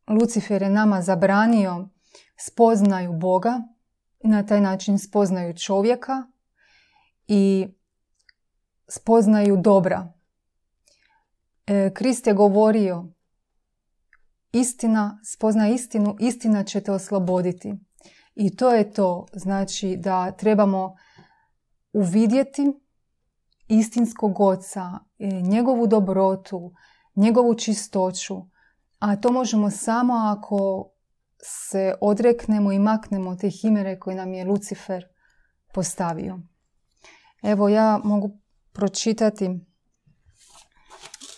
Lucifer 0.07 0.61
je 0.61 0.69
nama 0.69 1.01
zabranio 1.01 1.89
spoznaju 2.37 3.13
Boga 3.13 3.61
na 4.23 4.45
taj 4.45 4.61
način 4.61 4.99
spoznaju 4.99 5.57
čovjeka 5.57 6.23
i 7.27 7.67
spoznaju 8.87 9.57
dobra. 9.57 10.13
E, 11.67 11.93
Krist 11.93 12.27
je 12.27 12.33
govorio 12.33 13.05
istina, 14.51 15.19
spozna 15.23 15.69
istinu, 15.69 16.15
istina 16.19 16.63
će 16.63 16.81
te 16.81 16.91
osloboditi. 16.91 17.73
I 18.41 18.55
to 18.55 18.69
je 18.69 18.93
to, 18.93 19.25
znači 19.33 19.97
da 19.97 20.31
trebamo 20.31 20.95
uvidjeti 21.93 22.73
istinskog 23.67 24.39
oca, 24.39 24.99
e, 25.19 25.27
njegovu 25.41 25.87
dobrotu, 25.87 26.73
njegovu 27.15 27.55
čistoću, 27.55 28.35
a 28.99 29.15
to 29.15 29.31
možemo 29.31 29.71
samo 29.71 30.13
ako 30.13 30.89
se 31.43 31.93
odreknemo 32.01 32.71
i 32.71 32.79
maknemo 32.79 33.35
te 33.35 33.49
himere 33.49 33.99
koje 33.99 34.15
nam 34.15 34.33
je 34.33 34.45
Lucifer 34.45 35.05
postavio. 35.73 36.39
Evo 37.43 37.69
ja 37.69 37.99
mogu 38.03 38.37
pročitati 38.71 39.59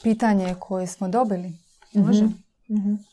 pitanje 0.04 0.56
koje 0.60 0.88
smo 0.88 1.10
dobili. 1.10 1.54
Može? 1.94 2.24
mm 2.24 2.52
Mm-hmm. 2.70 3.11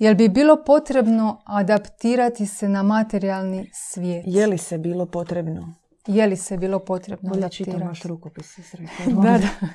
Jel 0.00 0.14
bi 0.14 0.28
bilo 0.28 0.64
potrebno 0.66 1.42
adaptirati 1.44 2.46
se 2.46 2.68
na 2.68 2.82
materijalni 2.82 3.70
svijet? 3.72 4.24
Je 4.26 4.46
li 4.46 4.58
se 4.58 4.78
bilo 4.78 5.06
potrebno? 5.06 5.74
Je 6.06 6.26
li 6.26 6.36
se 6.36 6.56
bilo 6.56 6.78
potrebno 6.78 7.28
Bolje 7.28 7.38
adaptirati? 7.38 7.70
čitam 7.72 7.88
vaš 7.88 8.02
rukopis. 8.02 8.58
da, 9.24 9.38
da. 9.38 9.68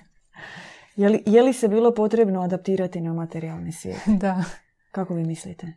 Je 0.95 1.09
li, 1.09 1.23
je 1.25 1.41
li 1.41 1.53
se 1.53 1.67
bilo 1.67 1.93
potrebno 1.93 2.41
adaptirati 2.41 3.01
na 3.01 3.13
materijalni 3.13 3.71
svijet? 3.71 4.01
Da. 4.21 4.43
Kako 4.91 5.13
vi 5.13 5.23
mislite? 5.23 5.73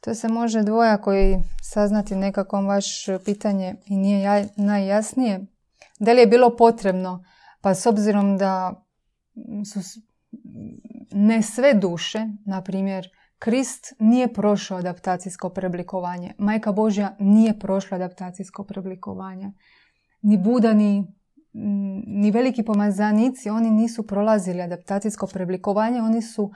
To 0.00 0.14
se 0.14 0.28
može 0.28 0.62
dvojako 0.62 1.14
i 1.14 1.36
saznati 1.62 2.16
nekako 2.16 2.62
vaš 2.62 3.06
pitanje 3.24 3.74
i 3.86 3.96
nije 3.96 4.48
najjasnije. 4.56 5.46
Da 5.98 6.12
li 6.12 6.20
je 6.20 6.26
bilo 6.26 6.56
potrebno? 6.56 7.24
Pa 7.60 7.74
s 7.74 7.86
obzirom 7.86 8.38
da 8.38 8.84
su 9.72 10.00
ne 11.12 11.42
sve 11.42 11.74
duše, 11.74 12.26
na 12.46 12.62
primjer, 12.62 13.08
Krist 13.38 13.92
nije 13.98 14.32
prošao 14.32 14.78
adaptacijsko 14.78 15.48
preoblikovanje. 15.48 16.32
Majka 16.38 16.72
Božja 16.72 17.16
nije 17.18 17.58
prošla 17.58 17.94
adaptacijsko 17.94 18.64
preoblikovanje. 18.64 19.52
Ni 20.22 20.38
Buda, 20.38 20.72
ni, 20.72 21.06
ni 22.06 22.30
veliki 22.30 22.62
pomazanici, 22.62 23.50
oni 23.50 23.70
nisu 23.70 24.06
prolazili 24.06 24.62
adaptacijsko 24.62 25.26
preoblikovanje, 25.26 26.02
oni 26.02 26.22
su 26.22 26.50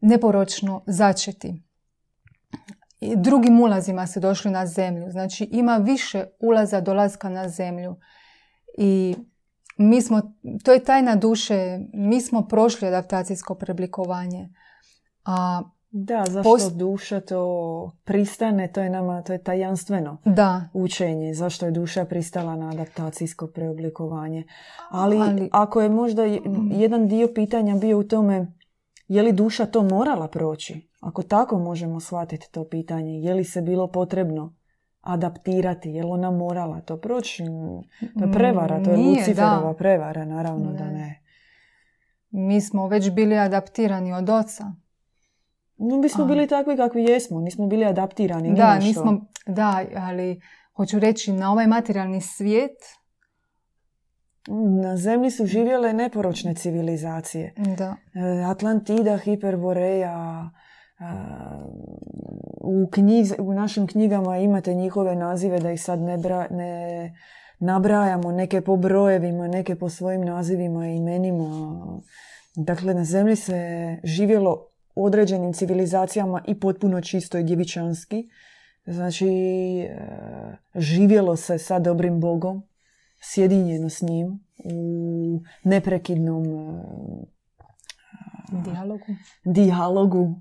neporočno 0.00 0.82
začeti. 0.86 1.62
Drugim 3.16 3.60
ulazima 3.60 4.06
se 4.06 4.20
došli 4.20 4.50
na 4.50 4.66
zemlju. 4.66 5.10
Znači 5.10 5.44
ima 5.44 5.76
više 5.76 6.24
ulaza 6.40 6.80
dolaska 6.80 7.28
na 7.28 7.48
zemlju. 7.48 7.96
I 8.78 9.16
mi 9.76 10.02
smo, 10.02 10.20
to 10.64 10.72
je 10.72 10.84
tajna 10.84 11.16
duše, 11.16 11.78
mi 11.92 12.20
smo 12.20 12.42
prošli 12.42 12.88
adaptacijsko 12.88 13.54
preoblikovanje. 13.54 14.48
A 15.24 15.62
da, 15.90 16.24
zašto 16.28 16.70
duša 16.70 17.20
to 17.20 17.90
pristane, 18.04 18.72
to 18.72 18.80
je 18.80 18.90
nama, 18.90 19.22
to 19.22 19.32
je 19.32 19.42
tajanstveno 19.42 20.18
da. 20.24 20.68
učenje. 20.72 21.34
Zašto 21.34 21.66
je 21.66 21.72
duša 21.72 22.04
pristala 22.04 22.56
na 22.56 22.70
adaptacijsko 22.70 23.46
preoblikovanje. 23.46 24.44
Ali, 24.90 25.18
Ali 25.18 25.48
ako 25.52 25.80
je 25.80 25.88
možda 25.88 26.22
jedan 26.70 27.08
dio 27.08 27.28
pitanja 27.34 27.76
bio 27.76 27.98
u 27.98 28.04
tome 28.04 28.46
je 29.08 29.22
li 29.22 29.32
duša 29.32 29.66
to 29.66 29.82
morala 29.82 30.28
proći? 30.28 30.88
Ako 31.00 31.22
tako 31.22 31.58
možemo 31.58 32.00
shvatiti 32.00 32.48
to 32.52 32.68
pitanje, 32.68 33.20
je 33.20 33.34
li 33.34 33.44
se 33.44 33.62
bilo 33.62 33.86
potrebno 33.86 34.54
adaptirati, 35.04 35.90
je 35.90 36.04
li 36.04 36.10
ona 36.10 36.30
morala 36.30 36.80
to 36.80 36.96
proći? 36.96 37.44
To 38.18 38.24
je 38.24 38.32
prevara, 38.32 38.82
to 38.82 38.90
je 38.90 38.96
Nije, 38.96 39.08
Luciferova 39.10 39.60
da. 39.62 39.74
prevara, 39.74 40.24
naravno 40.24 40.72
da 40.72 40.84
Ne. 40.84 40.92
ne. 40.92 41.20
Mi 42.30 42.60
smo 42.60 42.88
već 42.88 43.10
bili 43.10 43.38
adaptirani 43.38 44.12
od 44.12 44.30
oca. 44.30 44.64
No, 45.76 45.96
mi 45.96 46.08
smo 46.08 46.24
A. 46.24 46.26
bili 46.26 46.46
takvi 46.46 46.76
kakvi 46.76 47.04
jesmo, 47.04 47.40
nismo 47.40 47.66
bili 47.66 47.84
adaptirani. 47.84 48.48
ni 48.50 48.56
Da, 48.56 48.76
što. 48.76 48.86
nismo, 48.86 49.20
da, 49.46 49.84
ali 49.96 50.40
hoću 50.72 50.98
reći 50.98 51.32
na 51.32 51.52
ovaj 51.52 51.66
materijalni 51.66 52.20
svijet, 52.20 52.76
Na 54.82 54.96
zemlji 54.96 55.30
su 55.30 55.46
živjele 55.46 55.92
neporočne 55.92 56.54
civilizacije. 56.54 57.54
da, 57.78 57.96
E, 58.14 58.44
Atlantida, 58.44 59.16
Hiperboreja, 59.16 60.50
u, 62.60 62.88
knjiz, 62.90 63.34
u 63.38 63.54
našim 63.54 63.86
knjigama 63.86 64.38
imate 64.38 64.74
njihove 64.74 65.16
nazive 65.16 65.58
da 65.58 65.72
ih 65.72 65.82
sad 65.82 66.00
ne, 66.00 66.18
bra, 66.18 66.46
ne 66.50 67.14
nabrajamo, 67.58 68.32
neke 68.32 68.60
po 68.60 68.76
brojevima, 68.76 69.48
neke 69.48 69.74
po 69.74 69.88
svojim 69.88 70.24
nazivima 70.24 70.88
i 70.88 70.96
imenima. 70.96 71.86
Dakle, 72.56 72.94
na 72.94 73.04
zemlji 73.04 73.36
se 73.36 73.96
živjelo 74.04 74.66
određenim 74.94 75.52
civilizacijama 75.52 76.42
i 76.46 76.60
potpuno 76.60 77.00
čisto 77.00 77.38
i 77.38 77.44
djevičanski. 77.44 78.28
Znači, 78.86 79.28
e, 79.28 79.96
živjelo 80.74 81.36
se 81.36 81.58
sa 81.58 81.78
dobrim 81.78 82.20
Bogom, 82.20 82.62
sjedinjeno 83.20 83.90
s 83.90 84.02
njim 84.02 84.40
u 84.64 85.40
neprekidnom 85.64 86.44
e, 86.44 87.33
dijalogu. 88.52 89.04
dijalogu. 89.44 90.40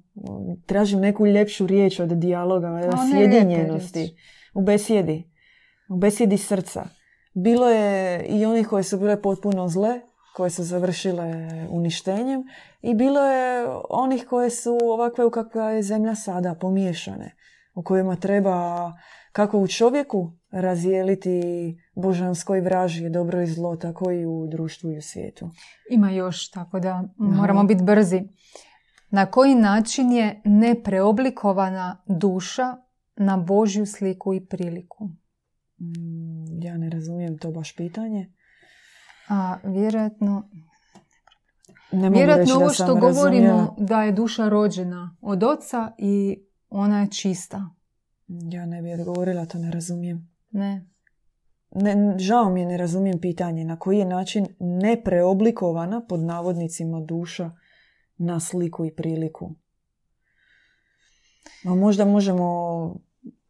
Tražim 0.66 1.00
neku 1.00 1.26
ljepšu 1.28 1.68
riječ 1.68 2.00
od 2.00 2.10
dijaloga, 2.10 2.82
sjedinjenosti. 3.12 4.16
U 4.54 4.62
besjedi. 4.62 5.32
U 5.90 5.98
besjedi 5.98 6.38
srca. 6.38 6.86
Bilo 7.34 7.70
je 7.70 8.26
i 8.26 8.46
onih 8.46 8.68
koje 8.68 8.84
su 8.84 8.98
bile 8.98 9.22
potpuno 9.22 9.68
zle, 9.68 10.02
koje 10.36 10.50
su 10.50 10.64
završile 10.64 11.28
uništenjem 11.70 12.44
i 12.82 12.94
bilo 12.94 13.24
je 13.24 13.68
onih 13.90 14.26
koje 14.30 14.50
su 14.50 14.78
ovakve 14.84 15.26
u 15.26 15.32
kakva 15.32 15.72
je 15.72 15.84
zemlja 15.84 16.16
sada, 16.16 16.56
pomiješane. 16.56 17.36
U 17.76 17.84
kojima 17.84 18.16
treba 18.16 18.92
kako 19.34 19.60
u 19.60 19.68
čovjeku 19.68 20.32
razijeliti 20.52 21.42
božansko 21.96 22.56
i 22.56 22.62
dobro 23.10 23.42
i 23.42 23.48
zlo, 23.48 23.76
tako 23.76 24.12
i 24.12 24.26
u 24.26 24.48
društvu 24.48 24.92
i 24.92 24.98
u 24.98 25.02
svijetu. 25.02 25.50
Ima 25.90 26.12
još, 26.12 26.50
tako 26.50 26.80
da 26.80 27.04
moramo 27.18 27.64
biti 27.64 27.84
brzi. 27.84 28.24
Na 29.10 29.26
koji 29.26 29.56
način 29.56 30.12
je 30.12 30.42
nepreoblikovana 30.46 32.04
duša 32.06 32.78
na 33.16 33.38
Božju 33.38 33.86
sliku 33.86 34.34
i 34.34 34.46
priliku? 34.46 35.10
Mm, 35.80 36.62
Ja 36.64 36.78
ne 36.78 36.90
razumijem 36.90 37.38
to 37.38 37.52
baš 37.52 37.76
pitanje. 37.76 38.34
A 39.30 39.58
vjerojatno, 39.64 40.50
Ne 41.92 42.10
mogu 42.10 42.14
vjerojatno 42.18 42.44
reći 42.44 42.52
da 42.52 42.58
ovo 42.58 42.70
što 42.74 42.96
govorimo 42.96 43.48
razumjela. 43.48 43.76
da 43.78 44.04
je 44.04 44.12
duša 44.12 44.50
rođena 44.50 45.18
od 45.22 45.44
oca 45.44 45.92
i 45.98 46.44
ona 46.70 47.02
je 47.02 47.12
čista. 47.12 47.70
Ja 48.28 48.66
ne 48.66 48.82
bi 48.82 48.94
odgovorila, 48.94 49.46
to 49.46 49.58
ne 49.58 49.72
razumijem. 49.72 50.30
Ne. 50.52 50.86
Ne, 51.72 52.16
žao 52.20 52.50
mi 52.50 52.60
je, 52.60 52.66
ne 52.66 52.78
razumijem 52.78 53.20
pitanje. 53.20 53.66
Na 53.66 53.80
koji 53.80 53.98
je 54.00 54.06
način 54.06 54.48
nepreoblikovana, 54.60 56.02
pod 56.02 56.20
navodnicima, 56.20 57.02
duša 57.02 57.52
na 58.18 58.40
sliku 58.40 58.86
i 58.86 58.92
priliku? 58.92 59.56
Možda 61.64 62.06
možemo 62.06 62.96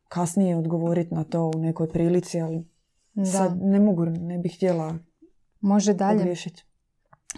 kasnije 0.07 0.57
odgovoriti 0.57 1.13
na 1.15 1.23
to 1.23 1.51
u 1.55 1.59
nekoj 1.59 1.89
prilici, 1.89 2.41
ali 2.41 2.65
Da. 3.13 3.25
sad 3.25 3.57
ne 3.62 3.79
mogu, 3.79 4.05
ne 4.05 4.38
bih 4.38 4.55
htjela 4.55 4.95
Može 5.62 5.93
dalje. 5.93 6.17
pogriješiti. 6.17 6.63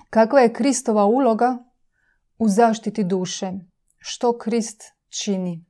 Kakva 0.09 0.39
je 0.39 0.53
Kristova 0.53 1.05
uloga 1.05 1.57
u 2.37 2.49
zaštiti 2.49 3.03
duše? 3.03 3.51
Što 3.97 4.37
Krist 4.37 4.83
čini? 5.09 5.65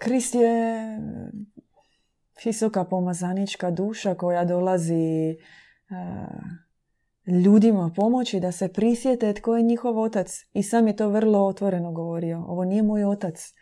Krist 0.00 0.34
je 0.34 0.98
visoka 2.44 2.84
pomazanička 2.84 3.70
duša 3.70 4.14
koja 4.14 4.44
dolazi 4.44 5.30
e, 5.30 5.36
ljudima 7.44 7.92
pomoći 7.96 8.40
da 8.40 8.52
se 8.52 8.72
prisjete 8.72 9.32
tko 9.32 9.56
je 9.56 9.62
njihov 9.62 9.98
otac. 9.98 10.36
I 10.52 10.62
sam 10.62 10.86
je 10.86 10.96
to 10.96 11.08
vrlo 11.08 11.46
otvoreno 11.46 11.92
govorio. 11.92 12.44
Ovo 12.48 12.64
nije 12.64 12.82
moj 12.82 13.04
otac. 13.04 13.54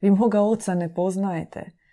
Vi 0.00 0.10
moga 0.10 0.40
oca 0.40 0.74
ne 0.74 0.94
poznajete. 0.94 1.83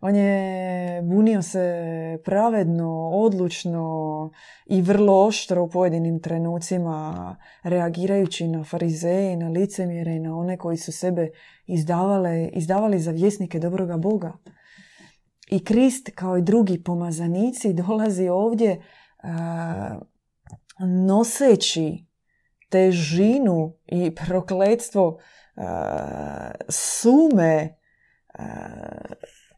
On 0.00 0.16
je 0.16 1.02
bunio 1.02 1.42
se 1.42 2.18
pravedno, 2.24 3.10
odlučno 3.12 4.30
i 4.66 4.82
vrlo 4.82 5.26
oštro 5.26 5.62
u 5.62 5.68
pojedinim 5.68 6.20
trenucima, 6.22 7.36
reagirajući 7.62 8.48
na 8.48 8.64
farizeje, 8.64 9.36
na 9.36 9.48
licemjere 9.48 10.14
i 10.14 10.20
na 10.20 10.36
one 10.36 10.56
koji 10.56 10.76
su 10.76 10.92
sebe 10.92 11.30
izdavale, 11.66 12.48
izdavali 12.52 12.98
za 12.98 13.10
vjesnike 13.10 13.58
dobroga 13.58 13.96
Boga. 13.96 14.32
I 15.50 15.64
Krist, 15.64 16.10
kao 16.14 16.38
i 16.38 16.42
drugi 16.42 16.82
pomazanici, 16.82 17.72
dolazi 17.72 18.28
ovdje 18.28 18.82
a, 19.22 19.98
noseći 21.06 22.06
težinu 22.68 23.72
i 23.86 24.14
prokletstvo 24.14 25.18
a, 25.56 26.50
sume 26.68 27.78
a, 28.34 28.44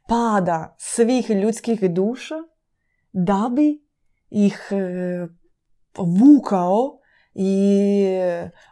pada 0.09 0.77
svih 0.79 1.31
ljudskih 1.31 1.91
duša 1.91 2.35
da 3.13 3.51
bi 3.57 3.87
ih 4.31 4.69
e, 4.71 5.27
vukao 5.99 6.99
i 7.35 8.05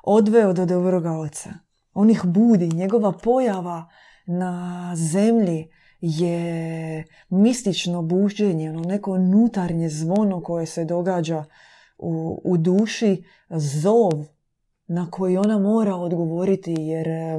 odveo 0.03 0.53
do 0.53 0.67
dobroga 0.67 1.13
oca. 1.13 1.51
On 1.95 2.11
ih 2.11 2.21
budi, 2.25 2.69
njegova 2.69 3.13
pojava 3.13 3.89
na 4.27 4.93
zemlji 4.97 5.71
je 6.01 7.05
mistično 7.29 8.03
buđenje, 8.03 8.71
ono 8.71 8.81
neko 8.81 9.13
unutarnje 9.13 9.89
zvono 9.89 10.43
koje 10.43 10.67
se 10.67 10.85
događa 10.85 11.45
u, 11.99 12.41
u 12.45 12.57
duši, 12.57 13.25
zov 13.51 14.11
na 14.93 15.11
koji 15.11 15.37
ona 15.37 15.59
mora 15.59 15.97
odgovoriti 15.97 16.75
jer 16.79 17.09
e, 17.09 17.39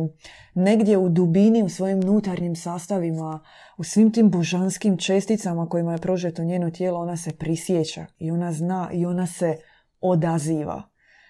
negdje 0.53 0.97
u 0.97 1.09
dubini 1.09 1.63
u 1.63 1.69
svojim 1.69 1.99
unutarnjim 1.99 2.55
sastavima, 2.55 3.39
u 3.77 3.83
svim 3.83 4.11
tim 4.11 4.29
božanskim 4.29 4.97
česticama 4.97 5.69
kojima 5.69 5.91
je 5.91 5.97
prožeto 5.97 6.43
njeno 6.43 6.69
tijelo, 6.69 6.99
ona 6.99 7.17
se 7.17 7.31
prisjeća 7.37 8.05
i 8.19 8.31
ona 8.31 8.51
zna 8.51 8.89
i 8.93 9.05
ona 9.05 9.27
se 9.27 9.57
odaziva. 10.01 10.83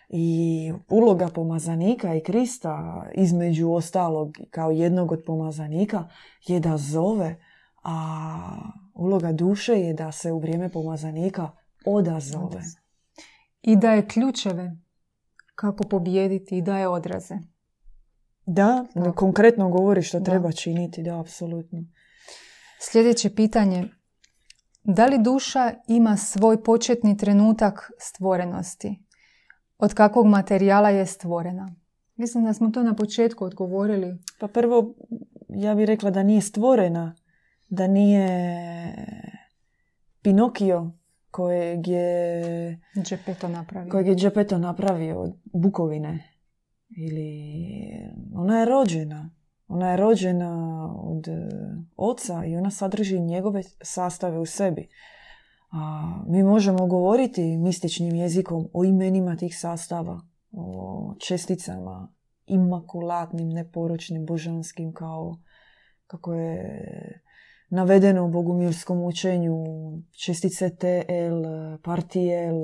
I 0.10 0.74
uloga 0.90 1.28
pomazanika 1.28 2.16
i 2.16 2.24
Krista, 2.24 3.06
između 3.16 3.72
ostalog 3.72 4.38
kao 4.50 4.72
jednog 4.72 5.12
od 5.12 5.24
pomazanika, 5.26 6.08
je 6.48 6.60
da 6.60 6.78
zove, 6.78 7.36
a 7.84 7.98
uloga 8.94 9.32
duše 9.32 9.74
je 9.74 9.94
da 9.94 10.12
se 10.12 10.32
u 10.32 10.40
vrijeme 10.40 10.70
pomazanika 10.70 11.52
odazove. 11.86 12.62
I 13.62 13.76
daje 13.76 14.08
ključeve 14.08 14.76
kako 15.56 15.84
pobijediti 15.84 16.58
i 16.58 16.62
daje 16.62 16.88
odraze. 16.88 17.36
Da, 18.46 18.86
Tako. 18.94 19.14
konkretno 19.14 19.70
govori 19.70 20.02
što 20.02 20.20
Da. 20.20 20.26
treba 20.26 20.52
činiti, 20.52 21.04
da, 21.04 21.20
apsolutno. 21.20 21.84
Sljedeće 22.80 23.36
pitanje. 23.36 23.88
Da 24.84 25.06
li 25.06 25.18
duša 25.18 25.72
ima 25.88 26.18
svoj 26.18 26.64
početni 26.64 27.18
trenutak 27.18 27.92
stvorenosti? 28.00 29.04
Od 29.78 29.94
kakvog 29.94 30.26
materijala 30.26 30.90
je 30.90 31.06
stvorena? 31.06 31.76
Mislim 32.16 32.46
da 32.46 32.54
smo 32.54 32.70
to 32.70 32.84
na 32.84 32.96
početku 32.96 33.46
odgovorili. 33.46 34.18
Pa 34.40 34.48
prvo, 34.48 34.96
ja 35.50 35.76
bih 35.76 35.86
rekla 35.86 36.12
da 36.12 36.24
nije 36.24 36.42
stvorena, 36.42 37.16
da 37.70 37.88
nije 37.88 38.28
Pinokio 40.22 40.92
kojeg 41.32 41.88
je, 41.88 42.80
Džepeto 43.04 43.48
napravio. 43.48 43.92
kojeg 43.92 44.08
je 44.08 44.16
Geppetto 44.16 44.58
napravio 44.58 45.22
od 45.22 45.34
bukovine. 45.54 46.24
Ili 46.98 47.52
ona 48.36 48.60
je 48.60 48.66
rođena. 48.66 49.30
Ona 49.68 49.92
je 49.92 49.98
rođena 49.98 50.86
od 51.04 51.28
e, 51.28 51.50
oca 51.96 52.46
i 52.46 52.56
ona 52.56 52.72
sadrži 52.72 53.20
njegove 53.20 53.64
sastave 53.82 54.40
u 54.40 54.46
sebi. 54.46 54.90
A 55.72 56.14
mi 56.28 56.44
možemo 56.44 56.88
govoriti 56.88 57.58
mističnim 57.58 58.16
jezikom 58.16 58.68
o 58.74 58.84
imenima 58.84 59.36
tih 59.36 59.60
sastava, 59.60 60.22
o 60.52 61.16
česticama 61.20 62.14
imakulatnim, 62.46 63.50
neporočnim, 63.50 64.26
božanskim 64.26 64.94
kao 64.94 65.38
kako 66.08 66.34
je 66.34 67.22
navedeno 67.72 68.26
u 68.26 68.30
bogumilskom 68.30 69.04
učenju 69.04 69.64
čestice 70.26 70.70
TL, 70.76 71.44
partijel, 71.84 72.62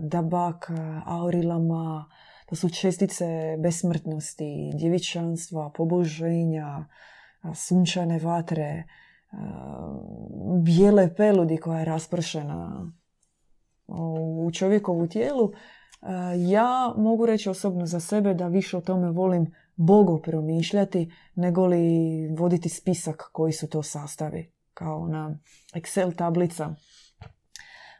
dabak, 0.00 0.70
aurilama. 1.06 2.08
To 2.46 2.56
su 2.56 2.68
čestice 2.68 3.56
besmrtnosti, 3.58 4.72
djevičanstva, 4.74 5.70
poboženja, 5.76 6.84
sunčane 7.54 8.18
vatre, 8.18 8.84
bijele 10.62 11.14
peludi 11.14 11.56
koja 11.56 11.78
je 11.78 11.84
raspršena 11.84 12.92
u 14.44 14.50
čovjekovu 14.52 15.06
tijelu. 15.06 15.52
Ja 16.48 16.94
mogu 16.96 17.26
reći 17.26 17.50
osobno 17.50 17.86
za 17.86 18.00
sebe 18.00 18.34
da 18.34 18.48
više 18.48 18.76
o 18.76 18.80
tome 18.80 19.10
volim 19.10 19.52
Bogu 19.76 20.20
promišljati 20.22 21.12
nego 21.34 21.66
li 21.66 22.28
voditi 22.38 22.68
spisak 22.68 23.22
koji 23.32 23.52
su 23.52 23.68
to 23.68 23.82
sastavi. 23.82 24.52
Kao 24.74 25.00
ona 25.00 25.38
Excel 25.74 26.16
tablica 26.16 26.74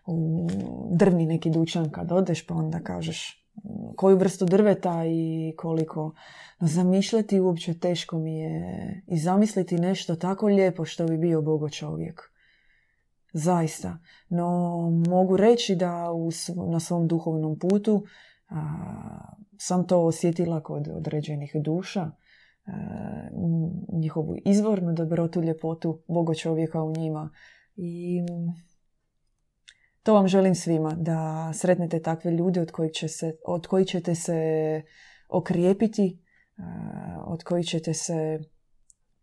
u 0.06 0.48
drvni 0.90 1.26
neki 1.26 1.50
dućan 1.50 1.90
kad 1.90 2.12
odeš 2.12 2.46
pa 2.46 2.54
onda 2.54 2.80
kažeš 2.80 3.46
koju 3.96 4.16
vrstu 4.16 4.44
drveta 4.44 5.04
i 5.06 5.54
koliko. 5.56 6.14
Zamišljati 6.60 7.40
uopće 7.40 7.78
teško 7.78 8.18
mi 8.18 8.38
je 8.38 9.02
i 9.06 9.18
zamisliti 9.18 9.78
nešto 9.78 10.16
tako 10.16 10.46
lijepo 10.46 10.84
što 10.84 11.06
bi 11.06 11.18
bio 11.18 11.42
Bogo 11.42 11.68
čovjek. 11.68 12.31
Zaista. 13.32 13.98
No 14.28 14.48
mogu 15.08 15.36
reći 15.36 15.76
da 15.76 16.06
na 16.70 16.80
svom 16.80 17.08
duhovnom 17.08 17.58
putu 17.58 18.04
sam 19.58 19.86
to 19.86 20.04
osjetila 20.04 20.62
kod 20.62 20.88
određenih 20.88 21.52
duša, 21.64 22.10
njihovu 23.92 24.36
izvornu 24.44 24.92
dobrotu, 24.92 25.42
ljepotu 25.42 26.02
Bogo 26.08 26.34
čovjeka 26.34 26.82
u 26.82 26.92
njima. 26.92 27.30
I 27.76 28.20
to 30.02 30.14
vam 30.14 30.28
želim 30.28 30.54
svima, 30.54 30.94
da 30.98 31.50
sretnete 31.54 32.02
takve 32.02 32.30
ljude 32.30 32.60
od 32.60 32.70
kojih, 32.70 32.92
će 32.92 33.08
se, 33.08 33.36
od 33.46 33.66
kojih 33.66 33.86
ćete 33.86 34.14
se 34.14 34.82
okrijepiti, 35.28 36.22
od 37.26 37.44
kojih 37.44 37.66
ćete 37.66 37.94
se 37.94 38.38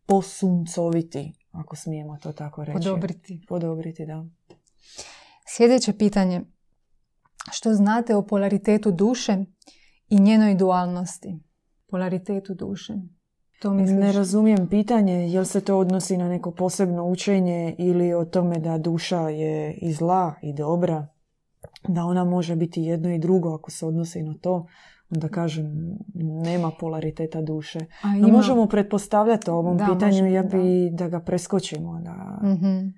posuncoviti, 0.06 1.34
ako 1.52 1.76
smijemo 1.76 2.18
to 2.18 2.32
tako 2.32 2.64
reći. 2.64 2.78
Podobriti. 2.78 3.46
Podobriti, 3.48 4.06
da. 4.06 4.26
Sljedeće 5.48 5.94
pitanje. 5.94 6.42
Što 7.52 7.74
znate 7.74 8.16
o 8.16 8.22
polaritetu 8.22 8.92
duše 8.92 9.46
i 10.10 10.20
njenoj 10.20 10.56
dualnosti? 10.56 11.40
Polaritetu 11.88 12.54
duše. 12.54 12.94
To 13.62 13.74
Ne 13.74 14.12
razumijem 14.12 14.68
pitanje, 14.70 15.14
jel 15.14 15.46
se 15.46 15.62
to 15.62 15.78
odnosi 15.78 16.18
na 16.18 16.30
neko 16.30 16.52
posebno 16.52 17.06
učenje 17.06 17.76
ili 17.78 18.14
o 18.14 18.26
tome 18.26 18.60
da 18.60 18.78
duša 18.78 19.20
je 19.20 19.74
i 19.74 19.94
zla 19.94 20.34
i 20.42 20.54
dobra, 20.54 21.08
da 21.88 22.06
ona 22.06 22.24
može 22.24 22.56
biti 22.56 22.82
jedno 22.82 23.14
i 23.14 23.20
drugo 23.20 23.56
ako 23.56 23.72
se 23.72 23.86
odnosi 23.86 24.24
na 24.24 24.36
to, 24.42 24.68
onda 25.12 25.30
kažem 25.30 25.98
nema 26.16 26.72
polariteta 26.80 27.42
duše. 27.42 27.80
No 28.22 28.28
možemo 28.28 28.68
pretpostavljati 28.68 29.50
o 29.50 29.56
ovom 29.56 29.78
pitanju, 29.78 30.28
ja 30.28 30.44
bi 30.44 30.90
da. 30.92 31.08
ga 31.10 31.20
preskočimo. 31.20 32.02
Da... 32.02 32.40
mm 32.44 32.94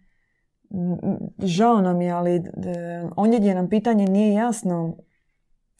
Žao 1.43 1.82
nam 1.82 2.01
je, 2.01 2.12
ali 2.12 2.43
ondje 3.16 3.39
gdje 3.39 3.55
nam 3.55 3.70
pitanje 3.70 4.05
nije 4.05 4.34
jasno, 4.34 4.97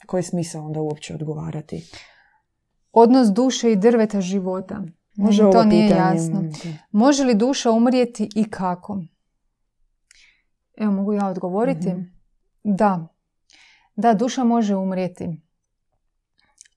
koji 0.06 0.18
je 0.18 0.22
smisao 0.22 0.66
onda 0.66 0.80
uopće 0.80 1.14
odgovarati? 1.14 1.84
Odnos 2.92 3.28
duše 3.28 3.72
i 3.72 3.76
drveta 3.76 4.20
života. 4.20 4.82
Može 5.16 5.50
to 5.52 5.64
nije 5.64 5.88
jasno. 5.88 6.42
Može 6.90 7.24
li 7.24 7.34
duša 7.34 7.70
umrijeti 7.70 8.28
i 8.34 8.44
kako? 8.44 9.02
Evo, 10.76 10.92
mogu 10.92 11.12
ja 11.12 11.26
odgovoriti? 11.26 11.88
Mhm. 11.88 12.02
Da. 12.62 13.08
Da, 13.96 14.14
duša 14.14 14.44
može 14.44 14.76
umrijeti. 14.76 15.41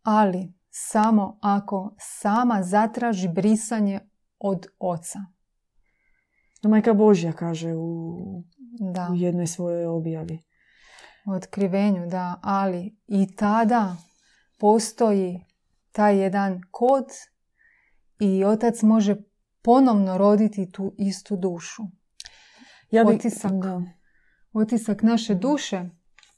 Ali 0.05 0.53
samo 0.69 1.39
ako 1.41 1.95
sama 1.99 2.63
zatraži 2.63 3.27
brisanje 3.27 3.99
od 4.39 4.67
oca. 4.79 5.19
Majka 6.63 6.93
Božja 6.93 7.33
kaže 7.33 7.73
u, 7.75 8.43
da. 8.93 9.09
u 9.11 9.15
jednoj 9.15 9.47
svojoj 9.47 9.85
objavi. 9.85 10.39
U 11.27 11.31
otkrivenju, 11.31 12.07
da. 12.07 12.39
Ali 12.43 12.97
i 13.07 13.35
tada 13.35 13.95
postoji 14.59 15.45
taj 15.91 16.17
jedan 16.17 16.61
kod 16.71 17.05
i 18.19 18.45
otac 18.45 18.81
može 18.81 19.15
ponovno 19.61 20.17
roditi 20.17 20.71
tu 20.71 20.95
istu 20.97 21.37
dušu. 21.37 21.83
Ja 22.91 23.03
bi, 23.03 23.13
otisak, 23.13 23.51
otisak 24.53 25.01
naše 25.01 25.35
duše, 25.35 25.89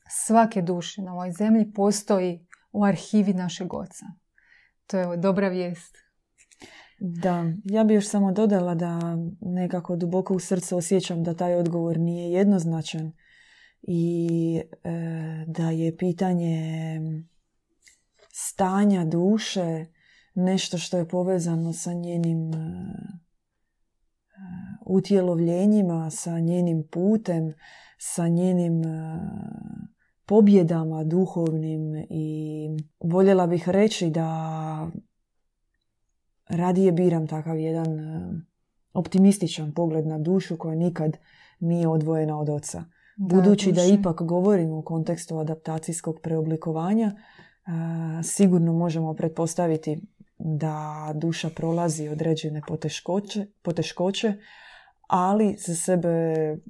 svake 0.10 0.62
duše 0.62 1.02
na 1.02 1.14
ovoj 1.14 1.32
zemlji 1.32 1.74
postoji 1.74 2.47
u 2.78 2.84
arhivi 2.84 3.34
našeg 3.34 3.74
oca. 3.74 4.06
To 4.88 4.98
je 4.98 5.18
dobra 5.18 5.50
vijest. 5.50 5.98
Da, 7.00 7.46
ja 7.64 7.84
bi 7.84 7.94
još 7.94 8.08
samo 8.08 8.32
dodala 8.32 8.76
da 8.76 9.00
nekako 9.42 9.96
duboko 9.96 10.34
u 10.34 10.40
srcu 10.40 10.78
osjećam 10.78 11.24
da 11.24 11.34
taj 11.34 11.56
odgovor 11.56 11.98
nije 11.98 12.32
jednoznačan 12.32 13.12
i 13.82 14.62
e, 14.84 14.90
da 15.48 15.70
je 15.70 15.98
pitanje 15.98 17.00
stanja 18.32 19.06
duše, 19.06 19.86
nešto 20.36 20.78
što 20.78 20.98
je 20.98 21.08
povezano 21.08 21.74
sa 21.74 21.94
njenim 21.94 22.54
e, 22.54 22.84
utjelovljenjima, 24.86 26.10
sa 26.10 26.40
njenim 26.40 26.88
putem, 26.92 27.54
sa 27.98 28.28
njenim 28.28 28.84
e, 28.84 29.20
pobjedama 30.28 31.04
duhovnim 31.04 32.06
i 32.10 32.70
voljela 33.00 33.48
bih 33.48 33.70
reći 33.70 34.10
da 34.10 34.92
radije 36.48 36.92
biram 36.92 37.28
takav 37.28 37.60
jedan 37.60 37.88
optimističan 38.94 39.74
pogled 39.74 40.08
na 40.08 40.18
dušu 40.20 40.58
koja 40.58 40.76
nikad 40.76 41.18
nije 41.60 41.88
odvojena 41.88 42.40
od 42.40 42.50
oca. 42.50 42.84
Budući 43.18 43.72
da 43.72 43.84
ipak 43.84 44.22
govorimo 44.22 44.78
u 44.78 44.82
kontekstu 44.82 45.38
adaptacijskog 45.38 46.20
preoblikovanja, 46.24 47.12
sigurno 48.24 48.74
možemo 48.74 49.14
pretpostaviti 49.14 50.02
da 50.38 51.12
duša 51.16 51.50
prolazi 51.50 52.08
određene 52.08 52.62
poteškoće, 52.68 53.46
poteškoće 53.62 54.34
ali 55.08 55.56
za 55.60 55.76
sebe 55.76 56.08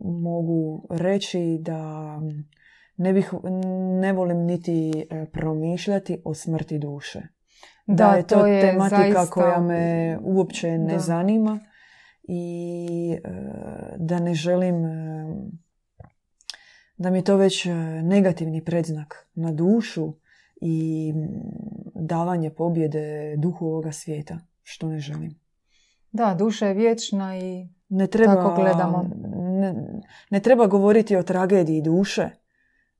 mogu 0.01 0.87
reći 0.89 1.57
da 1.61 2.19
ne, 2.97 3.13
bih, 3.13 3.33
ne 4.01 4.13
volim 4.13 4.37
niti 4.37 5.05
e, 5.09 5.25
promišljati 5.25 6.21
o 6.25 6.33
smrti 6.33 6.79
duše. 6.79 7.21
Da, 7.85 8.13
je 8.13 8.27
to, 8.27 8.45
je 8.45 8.61
tematika 8.61 9.25
koja 9.25 9.59
me 9.59 10.17
uopće 10.21 10.77
ne 10.77 10.99
zanima 10.99 11.59
i 12.23 13.17
e, 13.23 13.29
da 13.97 14.19
ne 14.19 14.33
želim 14.33 14.85
e, 14.85 15.27
da 16.97 17.09
mi 17.09 17.17
je 17.17 17.23
to 17.23 17.35
već 17.35 17.67
negativni 18.03 18.65
predznak 18.65 19.27
na 19.33 19.51
dušu 19.51 20.13
i 20.61 21.13
davanje 21.95 22.49
pobjede 22.49 23.35
duhu 23.37 23.65
ovoga 23.65 23.91
svijeta, 23.91 24.39
što 24.63 24.87
ne 24.87 24.99
želim. 24.99 25.39
Da, 26.11 26.35
duša 26.39 26.67
je 26.67 26.73
vječna 26.73 27.37
i 27.37 27.67
ne 27.89 28.07
treba, 28.07 28.35
tako 28.35 28.61
gledamo. 28.61 29.09
Ne, 29.59 29.73
ne 30.29 30.39
treba 30.39 30.67
govoriti 30.67 31.15
o 31.15 31.23
tragediji 31.23 31.81
duše, 31.81 32.29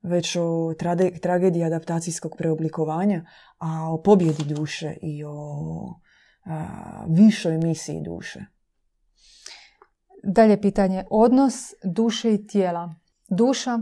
već 0.02 0.36
o 0.36 0.74
tragediji 1.22 1.64
adaptacijskog 1.64 2.34
preoblikovanja, 2.38 3.24
a 3.58 3.92
o 3.92 4.02
pobjedi 4.02 4.44
duše 4.54 4.96
i 5.02 5.24
o 5.24 5.94
a, 6.44 7.04
višoj 7.08 7.58
misiji 7.58 8.02
duše. 8.02 8.44
Dalje 10.22 10.60
pitanje. 10.60 11.04
Odnos 11.10 11.54
duše 11.84 12.34
i 12.34 12.46
tijela. 12.46 12.94
Duša 13.28 13.78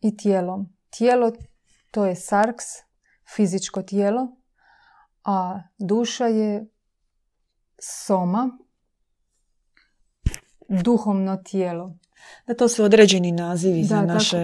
i 0.00 0.16
tijelo. 0.16 0.66
Tijelo 0.90 1.32
to 1.94 2.04
je 2.06 2.16
sarks, 2.16 2.64
fizičko 3.34 3.82
tijelo, 3.82 4.36
a 5.24 5.62
duša 5.78 6.26
je 6.26 6.66
soma, 7.78 8.58
duhovno 10.68 11.36
tijelo. 11.36 11.98
Da, 12.46 12.54
to 12.54 12.68
su 12.68 12.84
određeni 12.84 13.32
nazivi 13.32 13.80
da, 13.80 13.86
za 13.86 14.02
naše 14.02 14.38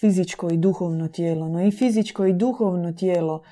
fizičko 0.00 0.50
i 0.50 0.56
duhovno 0.56 1.08
tijelo. 1.08 1.48
No 1.48 1.66
i 1.66 1.70
fizičko 1.70 2.26
i 2.26 2.32
duhovno 2.32 2.92
tijelo 2.92 3.42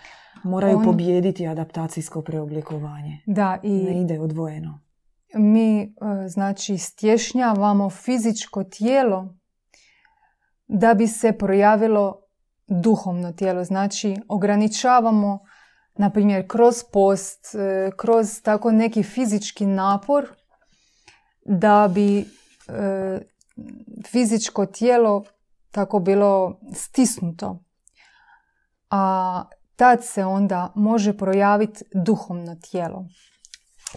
moraju 0.45 0.77
On... 0.77 0.85
pobijediti 0.85 1.47
adaptacijsko 1.47 2.23
preoblikovanje. 2.23 3.23
Da, 3.27 3.59
i 3.63 3.71
ne 3.71 4.01
ide 4.01 4.21
odvojeno. 4.21 4.81
Mi, 5.35 5.83
e, 5.83 5.89
znači, 6.29 6.79
stješnjavamo 6.79 7.91
fizičko 7.91 8.65
tijelo 8.65 9.35
da 10.67 10.95
bi 10.95 11.07
se 11.07 11.33
projavilo 11.33 12.21
duhovno 12.67 13.33
tijelo. 13.33 13.65
Znači 13.65 14.17
ograničavamo, 14.29 15.39
na 15.95 16.11
primjer, 16.11 16.49
kroz 16.49 16.75
post, 16.93 17.55
e, 17.55 17.91
kroz 17.97 18.43
tako 18.43 18.73
neki 18.73 19.03
fizički 19.03 19.67
napor 19.67 20.29
da 21.45 21.91
bi 21.95 22.19
e, 22.19 22.25
fizičko 24.07 24.67
tijelo 24.67 25.25
tako 25.71 25.99
bilo 25.99 26.61
stisnuto. 26.75 27.65
A 28.91 29.45
tad 29.77 30.05
se 30.05 30.25
onda 30.25 30.73
može 30.75 31.17
projaviti 31.17 31.85
duhovno 32.05 32.55
tijelo. 32.55 33.07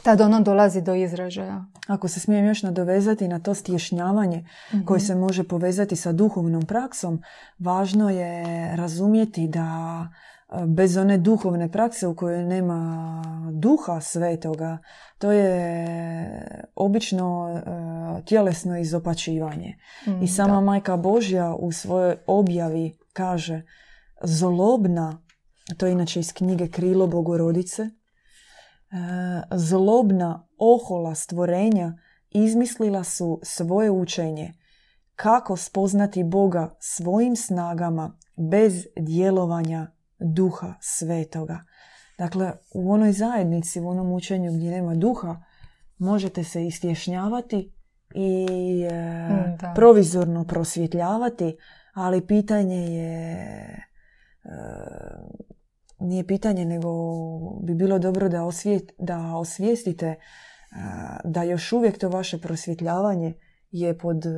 Tad 0.04 0.22
ono 0.22 0.40
dolazi 0.40 0.82
do 0.82 0.96
izražaja. 0.96 1.66
Ako 1.88 2.08
se 2.08 2.20
smijem 2.20 2.46
još 2.46 2.64
nadovezati 2.64 3.28
na 3.28 3.40
to 3.40 3.54
stješnjavanje 3.54 4.48
koje 4.86 5.00
se 5.00 5.16
može 5.16 5.44
povezati 5.44 5.96
sa 5.96 6.12
duhovnom 6.12 6.66
praksom, 6.66 7.22
važno 7.60 8.10
je 8.10 8.46
razumjeti 8.76 9.48
da 9.48 10.08
bez 10.68 10.98
one 10.98 11.18
duhovne 11.18 11.72
prakse 11.72 12.08
u 12.08 12.16
kojoj 12.16 12.44
nema 12.44 13.22
duha 13.52 14.02
svetoga, 14.02 14.78
to 15.18 15.32
je 15.32 16.72
obično 16.76 17.50
e, 17.50 18.26
tjelesno 18.26 18.80
izopačivanje. 18.80 19.78
I 20.22 20.28
sama 20.28 20.62
Majka 20.62 20.98
Božja 20.98 21.56
u 21.56 21.72
svojoj 21.72 22.16
objavi 22.28 22.98
kaže 23.14 23.62
zlobna, 24.24 25.22
to 25.78 25.86
je 25.86 25.92
inače 25.92 26.20
iz 26.20 26.34
knjige 26.34 26.68
Krilo 26.68 27.08
Bogorodice, 27.08 27.90
zlobna 29.52 30.48
ohola 30.58 31.16
stvorenja 31.16 31.94
izmislila 32.30 33.04
su 33.04 33.40
svoje 33.44 33.92
učenje 33.92 34.54
kako 35.16 35.58
spoznati 35.58 36.24
Boga 36.24 36.76
svojim 36.80 37.36
snagama 37.36 38.18
bez 38.52 38.88
djelovanja 39.00 39.92
duha 40.22 40.74
svetoga. 40.80 41.60
Dakle, 42.18 42.52
u 42.74 42.92
onoj 42.92 43.12
zajednici, 43.12 43.82
u 43.82 43.88
onom 43.88 44.12
učenju 44.12 44.52
gdje 44.54 44.72
nema 44.72 44.96
duha, 44.96 45.44
možete 45.98 46.44
se 46.44 46.66
istješnjavati 46.66 47.74
i 48.16 48.48
e, 48.92 49.58
provizorno 49.76 50.46
prosvjetljavati, 50.46 51.58
ali 51.94 52.28
pitanje 52.28 52.78
je 52.78 53.32
e, 53.64 54.52
nije 56.00 56.28
pitanje, 56.28 56.66
nego 56.66 56.90
bi 57.64 57.76
bilo 57.76 58.00
dobro 58.00 58.30
da, 58.30 58.44
osvijet, 58.44 58.92
da 59.00 59.36
osvijestite 59.36 60.16
da 61.24 61.44
još 61.44 61.74
uvijek 61.74 61.98
to 61.98 62.10
vaše 62.10 62.42
prosvjetljavanje 62.42 63.34
je 63.72 63.98
pod 63.98 64.26
e, 64.26 64.30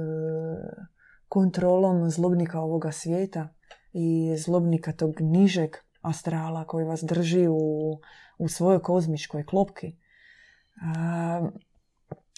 kontrolom 1.28 2.10
zlobnika 2.10 2.60
ovoga 2.60 2.92
svijeta 2.92 3.48
i 3.94 4.36
zlobnika 4.38 4.92
tog 4.92 5.22
nižeg 5.22 5.76
astrala 6.02 6.66
koji 6.66 6.86
vas 6.86 7.04
drži 7.04 7.48
u, 7.48 8.00
u 8.38 8.48
svojoj 8.48 8.80
kozmičkoj 8.80 9.46
klopki. 9.46 9.96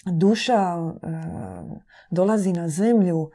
Duša 0.04 0.54
e, 0.54 1.08
dolazi 2.10 2.52
na 2.52 2.68
zemlju 2.68 3.30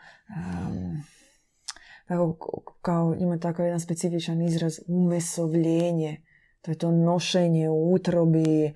tako, 2.07 2.61
kao 2.81 3.15
ima 3.19 3.39
tako 3.39 3.63
jedan 3.63 3.79
specifičan 3.79 4.41
izraz 4.41 4.79
umesovljenje. 4.87 6.21
To 6.61 6.71
je 6.71 6.77
to 6.77 6.91
nošenje 6.91 7.69
u 7.69 7.93
utrobi, 7.93 8.73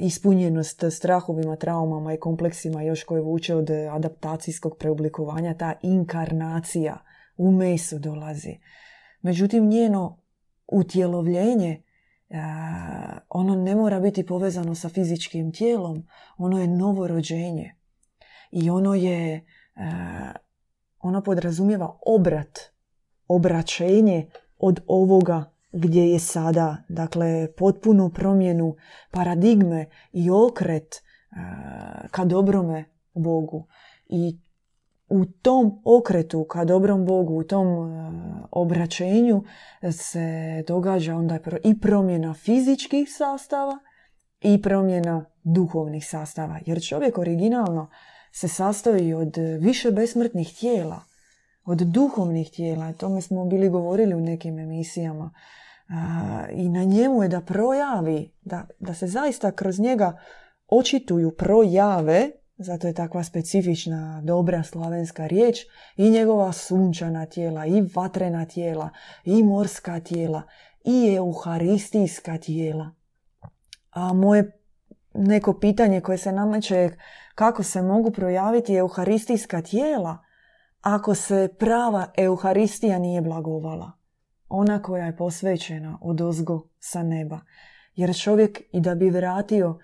ispunjenost 0.00 0.84
strahovima, 0.90 1.56
traumama 1.56 2.14
i 2.14 2.20
kompleksima 2.20 2.82
još 2.82 3.04
koje 3.04 3.20
vuče 3.20 3.54
od 3.54 3.70
adaptacijskog 3.70 4.76
preoblikovanja, 4.78 5.54
ta 5.54 5.74
inkarnacija 5.82 6.98
u 7.36 7.52
mesu 7.52 7.98
dolazi. 7.98 8.58
Međutim, 9.22 9.68
njeno 9.68 10.18
utjelovljenje 10.66 11.82
ono 13.28 13.54
ne 13.54 13.74
mora 13.74 14.00
biti 14.00 14.26
povezano 14.26 14.74
sa 14.74 14.88
fizičkim 14.88 15.52
tijelom, 15.52 16.06
ono 16.36 16.60
je 16.60 16.68
novorođenje 16.68 17.74
i 18.50 18.70
ono 18.70 18.94
je 18.94 19.44
ona 21.00 21.22
podrazumijeva 21.22 21.98
obrat, 22.06 22.58
obraćenje 23.28 24.30
od 24.58 24.80
ovoga 24.86 25.50
gdje 25.72 26.10
je 26.10 26.18
sada. 26.18 26.76
Dakle, 26.88 27.52
potpunu 27.52 28.10
promjenu 28.10 28.76
paradigme 29.10 29.86
i 30.12 30.30
okret 30.30 31.02
ka 32.10 32.24
dobrome 32.24 32.84
Bogu. 33.14 33.66
I 34.06 34.38
u 35.08 35.24
tom 35.24 35.82
okretu 35.84 36.44
ka 36.44 36.64
dobrom 36.64 37.04
Bogu, 37.04 37.34
u 37.34 37.44
tom 37.44 37.66
obraćenju 38.50 39.42
se 39.92 40.64
događa 40.66 41.16
onda 41.16 41.38
i 41.64 41.80
promjena 41.80 42.34
fizičkih 42.34 43.08
sastava 43.16 43.78
i 44.40 44.62
promjena 44.62 45.24
duhovnih 45.42 46.08
sastava. 46.08 46.58
Jer 46.66 46.82
čovjek 46.82 47.18
originalno 47.18 47.90
se 48.32 48.48
sastoji 48.48 49.14
od 49.14 49.36
više 49.60 49.90
besmrtnih 49.90 50.56
tijela, 50.60 51.00
od 51.64 51.78
duhovnih 51.78 52.50
tijela. 52.50 52.92
Tome 52.92 53.20
smo 53.20 53.44
bili 53.44 53.68
govorili 53.68 54.14
u 54.14 54.20
nekim 54.20 54.58
emisijama. 54.58 55.34
I 56.52 56.68
na 56.68 56.84
njemu 56.84 57.22
je 57.22 57.28
da 57.28 57.40
projavi, 57.40 58.32
da, 58.42 58.66
da 58.78 58.94
se 58.94 59.06
zaista 59.06 59.52
kroz 59.52 59.78
njega 59.80 60.18
očituju 60.68 61.36
projave, 61.36 62.30
zato 62.56 62.86
je 62.86 62.94
takva 62.94 63.24
specifična, 63.24 64.20
dobra 64.24 64.62
slavenska 64.62 65.26
riječ, 65.26 65.58
i 65.96 66.10
njegova 66.10 66.52
sunčana 66.52 67.26
tijela, 67.26 67.66
i 67.66 67.82
vatrena 67.94 68.46
tijela, 68.46 68.90
i 69.24 69.42
morska 69.42 70.00
tijela, 70.00 70.42
i 70.84 71.14
euharistijska 71.14 72.38
tijela. 72.38 72.90
A 73.90 74.12
moje 74.12 74.60
neko 75.14 75.58
pitanje 75.58 76.00
koje 76.00 76.18
se 76.18 76.32
nameće 76.32 76.76
je 76.76 76.98
kako 77.34 77.62
se 77.62 77.82
mogu 77.82 78.10
projaviti 78.10 78.74
euharistijska 78.74 79.62
tijela 79.62 80.18
ako 80.80 81.14
se 81.14 81.48
prava 81.58 82.12
euharistija 82.16 82.98
nije 82.98 83.22
blagovala. 83.22 83.92
Ona 84.48 84.82
koja 84.82 85.06
je 85.06 85.16
posvećena 85.16 85.98
od 86.02 86.20
ozgo 86.20 86.68
sa 86.78 87.02
neba. 87.02 87.40
Jer 87.94 88.16
čovjek 88.16 88.60
i 88.72 88.80
da 88.80 88.94
bi 88.94 89.10
vratio, 89.10 89.78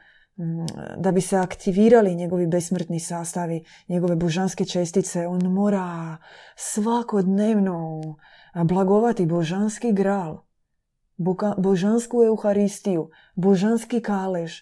da 0.96 1.12
bi 1.12 1.20
se 1.20 1.36
aktivirali 1.36 2.14
njegovi 2.14 2.46
besmrtni 2.46 3.00
sastavi, 3.00 3.64
njegove 3.88 4.16
božanske 4.16 4.64
čestice, 4.64 5.26
on 5.26 5.40
mora 5.40 6.16
svakodnevno 6.56 8.00
blagovati 8.64 9.26
božanski 9.26 9.92
gral, 9.92 10.44
božansku 11.58 12.24
euharistiju, 12.24 13.10
božanski 13.34 14.00
kalež. 14.00 14.52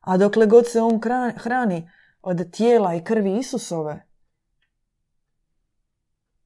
A 0.00 0.16
dokle 0.16 0.46
god 0.46 0.66
se 0.66 0.80
on 0.80 1.00
hrani 1.36 1.90
od 2.22 2.50
tijela 2.50 2.94
i 2.94 3.04
krvi 3.04 3.38
Isusove, 3.38 4.06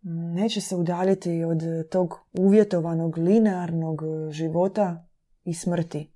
neće 0.09 0.61
se 0.61 0.76
udaljiti 0.76 1.45
od 1.45 1.62
tog 1.91 2.14
uvjetovanog 2.32 3.18
linearnog 3.18 4.03
života 4.30 5.07
i 5.45 5.55
smrti, 5.55 6.12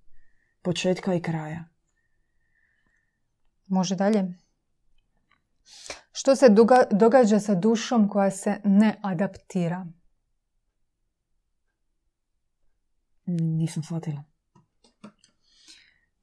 početka 0.63 1.15
i 1.15 1.21
kraja. 1.21 1.70
Može 3.71 3.97
dalje. 3.97 4.25
Što 6.13 6.37
se 6.37 6.47
događa 6.91 7.41
sa 7.41 7.55
dušom 7.55 8.09
koja 8.09 8.31
se 8.31 8.61
ne 8.65 8.97
adaptira? 9.03 9.87
Nisam 13.27 13.83
shvatila. 13.83 14.25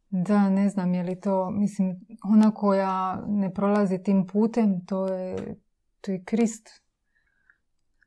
Da, 0.09 0.49
ne 0.49 0.69
znam 0.69 0.93
je 0.93 1.03
li 1.03 1.19
to, 1.19 1.49
mislim, 1.51 1.99
ona 2.23 2.51
koja 2.51 3.23
ne 3.27 3.53
prolazi 3.53 4.03
tim 4.03 4.27
putem, 4.27 4.85
to 4.85 5.07
je, 5.07 5.55
to 6.01 6.11
je 6.11 6.23
Krist. 6.23 6.69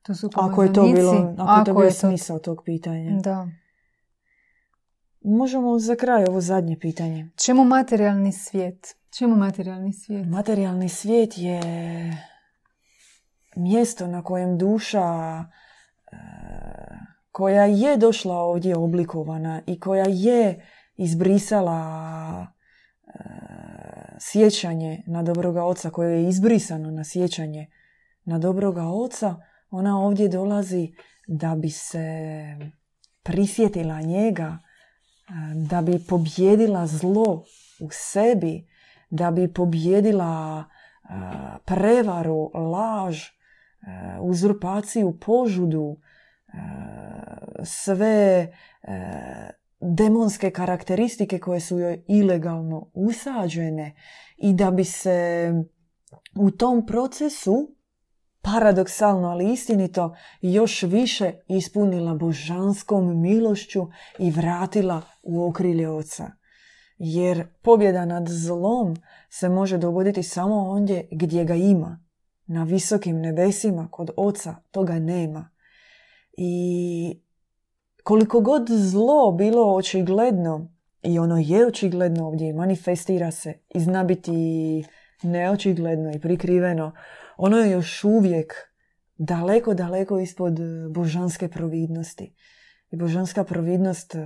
To 0.02 0.14
su 0.14 0.30
ako 0.34 0.62
je 0.62 0.72
to 0.72 0.82
bilo, 0.82 1.12
ako, 1.12 1.42
ako 1.42 1.64
to 1.64 1.74
bio 1.74 1.90
smisao 1.90 2.38
tog 2.38 2.62
pitanja. 2.64 3.20
Da. 3.20 3.48
Možemo 5.20 5.78
za 5.78 5.96
kraj 5.96 6.24
ovo 6.28 6.40
zadnje 6.40 6.78
pitanje. 6.80 7.30
Čemu 7.36 7.64
materijalni 7.64 8.32
svijet? 8.32 8.99
Čemu 9.18 9.36
materijalni 9.36 9.92
svijet? 9.92 10.26
Materijalni 10.28 10.88
svijet 10.88 11.38
je 11.38 11.60
mjesto 13.56 14.06
na 14.06 14.22
kojem 14.22 14.58
duša 14.58 15.00
e, 15.00 16.16
koja 17.32 17.64
je 17.64 17.96
došla 17.96 18.36
ovdje 18.36 18.76
oblikovana 18.76 19.62
i 19.66 19.80
koja 19.80 20.04
je 20.08 20.66
izbrisala 20.96 22.46
e, 22.46 23.12
sjećanje 24.20 25.02
na 25.06 25.22
dobroga 25.22 25.64
oca, 25.64 25.90
koje 25.90 26.22
je 26.22 26.28
izbrisano 26.28 26.90
na 26.90 27.04
sjećanje 27.04 27.70
na 28.24 28.38
dobroga 28.38 28.86
oca, 28.86 29.36
ona 29.70 30.00
ovdje 30.00 30.28
dolazi 30.28 30.92
da 31.28 31.54
bi 31.54 31.70
se 31.70 32.08
prisjetila 33.22 34.00
njega, 34.00 34.58
e, 34.58 35.32
da 35.54 35.82
bi 35.82 36.04
pobjedila 36.08 36.86
zlo 36.86 37.44
u 37.80 37.88
sebi, 37.90 38.69
da 39.10 39.30
bi 39.30 39.52
pobjedila 39.52 40.64
prevaru, 41.64 42.50
laž, 42.54 43.24
uzurpaciju, 44.20 45.18
požudu, 45.20 45.96
sve 47.64 48.52
demonske 49.80 50.50
karakteristike 50.50 51.38
koje 51.38 51.60
su 51.60 51.78
joj 51.78 52.04
ilegalno 52.08 52.90
usađene 52.94 53.94
i 54.36 54.54
da 54.54 54.70
bi 54.70 54.84
se 54.84 55.52
u 56.36 56.50
tom 56.50 56.86
procesu 56.86 57.76
paradoksalno, 58.42 59.28
ali 59.28 59.52
istinito, 59.52 60.16
još 60.40 60.82
više 60.82 61.32
ispunila 61.48 62.14
božanskom 62.14 63.20
milošću 63.20 63.86
i 64.18 64.30
vratila 64.30 65.02
u 65.22 65.48
okrilje 65.48 65.88
oca. 65.88 66.30
Jer 67.02 67.46
pobjeda 67.62 68.04
nad 68.04 68.28
zlom 68.28 68.96
se 69.30 69.48
može 69.48 69.78
dogoditi 69.78 70.22
samo 70.22 70.70
ondje 70.70 71.08
gdje 71.12 71.44
ga 71.44 71.54
ima. 71.54 72.04
Na 72.46 72.64
visokim 72.64 73.20
nebesima 73.20 73.88
kod 73.90 74.10
oca 74.16 74.56
toga 74.70 74.98
nema. 74.98 75.50
I 76.36 77.22
koliko 78.02 78.40
god 78.40 78.68
zlo 78.70 79.32
bilo 79.32 79.74
očigledno, 79.74 80.72
i 81.02 81.18
ono 81.18 81.38
je 81.38 81.66
očigledno 81.66 82.26
ovdje, 82.26 82.52
manifestira 82.52 83.30
se 83.30 83.54
i 83.74 83.80
zna 83.80 84.04
biti 84.04 84.32
neočigledno 85.22 86.12
i 86.14 86.20
prikriveno, 86.20 86.92
ono 87.36 87.56
je 87.56 87.70
još 87.70 88.04
uvijek 88.04 88.54
daleko, 89.16 89.74
daleko 89.74 90.18
ispod 90.18 90.58
božanske 90.90 91.48
providnosti. 91.48 92.34
I 92.90 92.96
božanska 92.96 93.44
providnost 93.44 94.14
uh, 94.14 94.20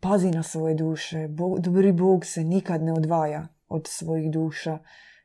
pazi 0.00 0.30
na 0.30 0.42
svoje 0.42 0.74
duše. 0.74 1.28
dobri 1.58 1.92
Bog 1.92 2.26
se 2.26 2.44
nikad 2.44 2.82
ne 2.82 2.92
odvaja 2.92 3.48
od 3.68 3.86
svojih 3.86 4.30
duša 4.30 4.78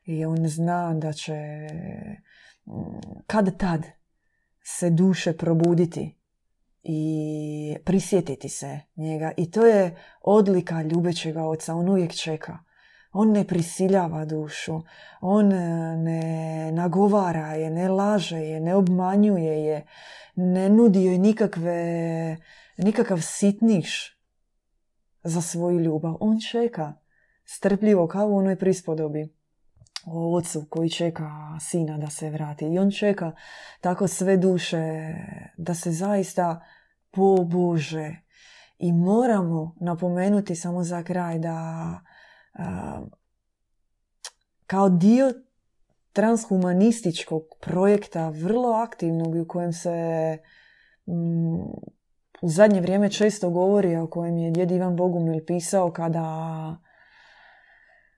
i 0.04 0.24
on 0.24 0.48
zna 0.48 0.94
da 0.94 1.12
će 1.12 1.34
mm, 2.66 2.72
kad 3.26 3.56
tad 3.56 3.86
se 4.62 4.90
duše 4.90 5.36
probuditi 5.36 6.18
i 6.82 7.76
prisjetiti 7.84 8.48
se 8.48 8.80
njega. 8.96 9.32
I 9.36 9.50
to 9.50 9.66
je 9.66 9.96
odlika 10.20 10.82
ljubećega 10.82 11.44
oca. 11.44 11.74
On 11.74 11.88
uvijek 11.88 12.14
čeka. 12.14 12.58
On 13.12 13.32
ne 13.32 13.44
prisiljava 13.44 14.24
dušu. 14.24 14.82
On 15.20 15.52
e, 15.52 15.96
ne 15.96 16.72
nagovara 16.72 17.54
je, 17.54 17.70
ne 17.70 17.88
laže 17.88 18.38
je, 18.38 18.60
ne 18.60 18.74
obmanjuje 18.74 19.64
je. 19.64 19.86
Ne 20.34 20.68
nudi 20.68 21.04
joj 21.04 21.18
nikakve, 21.18 22.36
nikakav 22.78 23.20
sitniš 23.20 24.17
za 25.22 25.40
svoju 25.40 25.80
ljubav. 25.80 26.16
On 26.20 26.38
čeka 26.52 26.94
strpljivo 27.44 28.06
kao 28.06 28.28
u 28.28 28.36
onoj 28.36 28.56
prispodobi 28.56 29.34
o 30.06 30.36
ocu 30.36 30.66
koji 30.70 30.90
čeka 30.90 31.30
sina 31.60 31.98
da 31.98 32.10
se 32.10 32.30
vrati. 32.30 32.64
I 32.64 32.78
on 32.78 32.90
čeka 32.90 33.32
tako 33.80 34.08
sve 34.08 34.36
duše 34.36 35.14
da 35.56 35.74
se 35.74 35.90
zaista 35.90 36.64
pobože. 37.10 38.16
I 38.78 38.92
moramo 38.92 39.76
napomenuti 39.80 40.56
samo 40.56 40.84
za 40.84 41.02
kraj 41.02 41.38
da 41.38 42.00
kao 44.66 44.88
dio 44.88 45.32
transhumanističkog 46.12 47.42
projekta, 47.60 48.28
vrlo 48.28 48.68
aktivnog 48.68 49.34
u 49.34 49.44
kojem 49.48 49.72
se 49.72 50.38
mm, 51.06 51.88
u 52.42 52.48
zadnje 52.48 52.80
vrijeme 52.80 53.10
često 53.10 53.50
govori, 53.50 53.96
o 53.96 54.06
kojem 54.06 54.38
je 54.38 54.50
djed 54.50 54.70
Ivan 54.70 54.96
Bogumil 54.96 55.44
pisao 55.46 55.92
kada, 55.92 56.76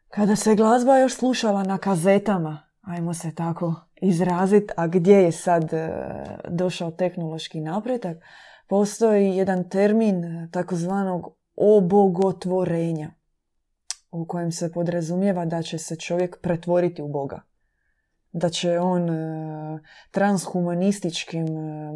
kada 0.08 0.36
se 0.36 0.54
glazba 0.54 0.98
još 0.98 1.14
slušala 1.14 1.62
na 1.62 1.78
kazetama, 1.78 2.62
ajmo 2.80 3.14
se 3.14 3.34
tako 3.34 3.74
izraziti, 3.96 4.72
a 4.76 4.86
gdje 4.86 5.14
je 5.14 5.32
sad 5.32 5.72
e, 5.72 5.92
došao 6.48 6.90
tehnološki 6.90 7.60
napredak, 7.60 8.16
postoji 8.68 9.36
jedan 9.36 9.68
termin 9.68 10.48
takozvanog 10.52 11.28
obogotvorenja 11.56 13.10
u 14.10 14.26
kojem 14.26 14.52
se 14.52 14.72
podrazumijeva 14.72 15.44
da 15.44 15.62
će 15.62 15.78
se 15.78 15.96
čovjek 15.96 16.40
pretvoriti 16.42 17.02
u 17.02 17.08
Boga. 17.08 17.40
Da 18.32 18.48
će 18.48 18.78
on 18.78 19.10
e, 19.10 19.78
transhumanističkim 20.10 21.46
e, 21.46 21.92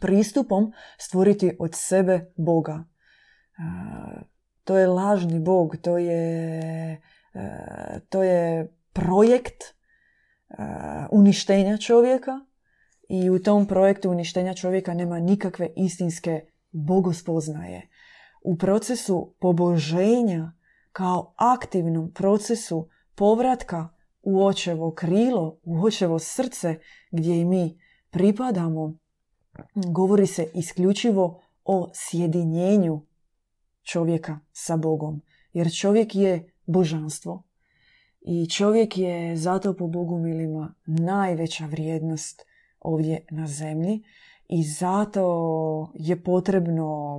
pristupom 0.00 0.72
stvoriti 0.98 1.56
od 1.58 1.70
sebe 1.74 2.32
Boga. 2.36 2.84
E, 2.84 4.32
to 4.64 4.78
je 4.78 4.86
lažni 4.86 5.40
Bog, 5.40 5.76
to 5.82 5.98
je, 5.98 7.00
to 8.08 8.22
je 8.22 8.72
projekt 8.92 9.62
uništenja 11.10 11.76
čovjeka 11.76 12.40
i 13.08 13.30
u 13.30 13.38
tom 13.38 13.66
projektu 13.66 14.10
uništenja 14.10 14.54
čovjeka 14.54 14.94
nema 14.94 15.18
nikakve 15.18 15.68
istinske 15.76 16.40
bogospoznaje. 16.70 17.88
U 18.42 18.56
procesu 18.56 19.34
poboženja 19.40 20.52
kao 20.92 21.34
aktivnom 21.36 22.12
procesu 22.12 22.88
povratka 23.14 23.88
u 24.22 24.44
očevo 24.46 24.94
krilo, 24.94 25.58
u 25.62 25.84
očevo 25.84 26.18
srce 26.18 26.78
gdje 27.10 27.40
i 27.40 27.44
mi 27.44 27.78
pripadamo, 28.10 28.98
govori 29.74 30.26
se 30.26 30.50
isključivo 30.54 31.42
o 31.64 31.90
sjedinjenju 31.94 33.06
čovjeka 33.82 34.38
sa 34.52 34.76
Bogom. 34.76 35.22
Jer 35.52 35.74
čovjek 35.74 36.14
je 36.14 36.52
božanstvo. 36.66 37.42
I 38.20 38.46
čovjek 38.50 38.98
je 38.98 39.36
zato 39.36 39.76
po 39.76 39.86
Bogu 39.86 40.18
milima 40.18 40.74
najveća 40.86 41.66
vrijednost 41.66 42.42
ovdje 42.80 43.26
na 43.30 43.46
zemlji 43.46 44.02
i 44.48 44.62
zato 44.62 45.92
je 45.94 46.22
potrebno 46.22 47.18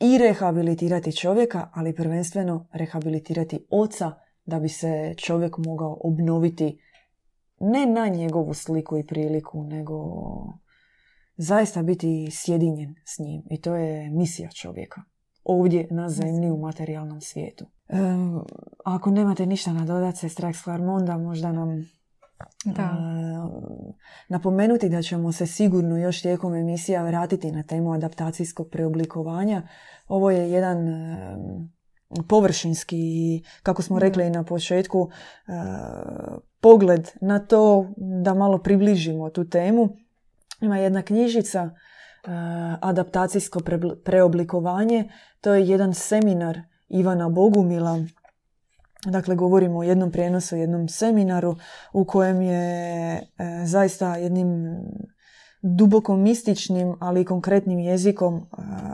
i 0.00 0.18
rehabilitirati 0.18 1.16
čovjeka, 1.16 1.70
ali 1.72 1.94
prvenstveno 1.94 2.66
rehabilitirati 2.72 3.66
oca 3.70 4.12
da 4.46 4.60
bi 4.60 4.68
se 4.68 5.14
čovjek 5.16 5.58
mogao 5.58 5.98
obnoviti 6.00 6.80
ne 7.60 7.86
na 7.86 8.08
njegovu 8.08 8.54
sliku 8.54 8.98
i 8.98 9.06
priliku, 9.06 9.64
nego 9.64 9.94
zaista 11.36 11.82
biti 11.82 12.28
sjedinjen 12.30 12.94
s 13.04 13.18
njim. 13.18 13.42
I 13.50 13.60
to 13.60 13.74
je 13.74 14.10
misija 14.10 14.50
čovjeka. 14.50 15.02
Ovdje 15.44 15.88
na 15.90 16.08
zemlji 16.08 16.50
u 16.50 16.58
materijalnom 16.58 17.20
svijetu. 17.20 17.66
ako 18.84 19.10
nemate 19.10 19.46
ništa 19.46 19.72
nadodati, 19.72 20.18
se 20.18 20.28
Strax 20.28 20.64
Klarmonda 20.64 21.18
možda 21.18 21.52
nam 21.52 21.90
da. 22.64 22.96
napomenuti 24.28 24.88
da 24.88 25.02
ćemo 25.02 25.32
se 25.32 25.46
sigurno 25.46 25.98
još 25.98 26.22
tijekom 26.22 26.54
emisija 26.54 27.02
vratiti 27.02 27.52
na 27.52 27.62
temu 27.62 27.92
adaptacijskog 27.92 28.68
preoblikovanja. 28.72 29.68
Ovo 30.08 30.30
je 30.30 30.50
jedan 30.50 30.78
površinski, 32.28 33.42
kako 33.62 33.82
smo 33.82 33.98
rekli 33.98 34.26
i 34.26 34.30
na 34.30 34.44
početku, 34.44 35.10
pogled 36.66 37.10
na 37.20 37.38
to 37.38 37.86
da 37.96 38.34
malo 38.34 38.58
približimo 38.58 39.30
tu 39.30 39.44
temu. 39.48 39.88
Ima 40.60 40.78
jedna 40.78 41.02
knjižica 41.02 41.70
adaptacijsko 42.80 43.60
preoblikovanje. 44.04 45.10
To 45.40 45.54
je 45.54 45.68
jedan 45.68 45.94
seminar 45.94 46.60
Ivana 46.88 47.28
Bogumila 47.28 47.98
Dakle, 49.04 49.34
govorimo 49.34 49.78
o 49.78 49.82
jednom 49.82 50.12
prijenosu, 50.12 50.56
jednom 50.56 50.88
seminaru 50.88 51.56
u 51.92 52.04
kojem 52.04 52.42
je 52.42 53.12
e, 53.16 53.22
zaista 53.64 54.16
jednim 54.16 54.78
duboko 55.62 56.16
mističnim, 56.16 56.96
ali 57.00 57.20
i 57.20 57.24
konkretnim 57.24 57.78
jezikom 57.78 58.36
e, 58.36 58.42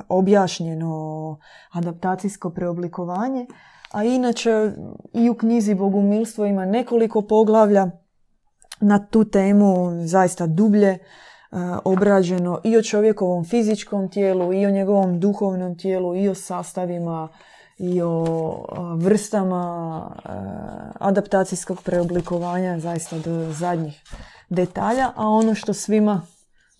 objašnjeno 0.08 1.38
adaptacijsko 1.70 2.50
preoblikovanje. 2.50 3.46
A 3.93 4.05
inače 4.05 4.72
i 5.12 5.30
u 5.30 5.34
knjizi 5.34 5.74
Bogumilstvo 5.74 6.47
ima 6.47 6.64
nekoliko 6.64 7.22
poglavlja 7.22 7.90
na 8.80 9.07
tu 9.07 9.24
temu, 9.24 9.90
zaista 10.07 10.47
dublje 10.47 10.88
e, 10.88 10.99
obrađeno 11.84 12.61
i 12.64 12.76
o 12.76 12.82
čovjekovom 12.82 13.45
fizičkom 13.45 14.09
tijelu, 14.11 14.53
i 14.53 14.66
o 14.66 14.70
njegovom 14.70 15.20
duhovnom 15.20 15.78
tijelu, 15.78 16.16
i 16.16 16.28
o 16.28 16.34
sastavima 16.34 17.28
i 17.78 18.03
o 18.03 18.64
vrstama 18.97 20.03
adaptacijskog 21.01 21.82
preoblikovanja 21.82 22.78
zaista 22.78 23.18
do 23.18 23.53
zadnjih 23.53 24.03
detalja, 24.49 25.12
a 25.16 25.28
ono 25.28 25.55
što 25.55 25.74
svima 25.74 26.22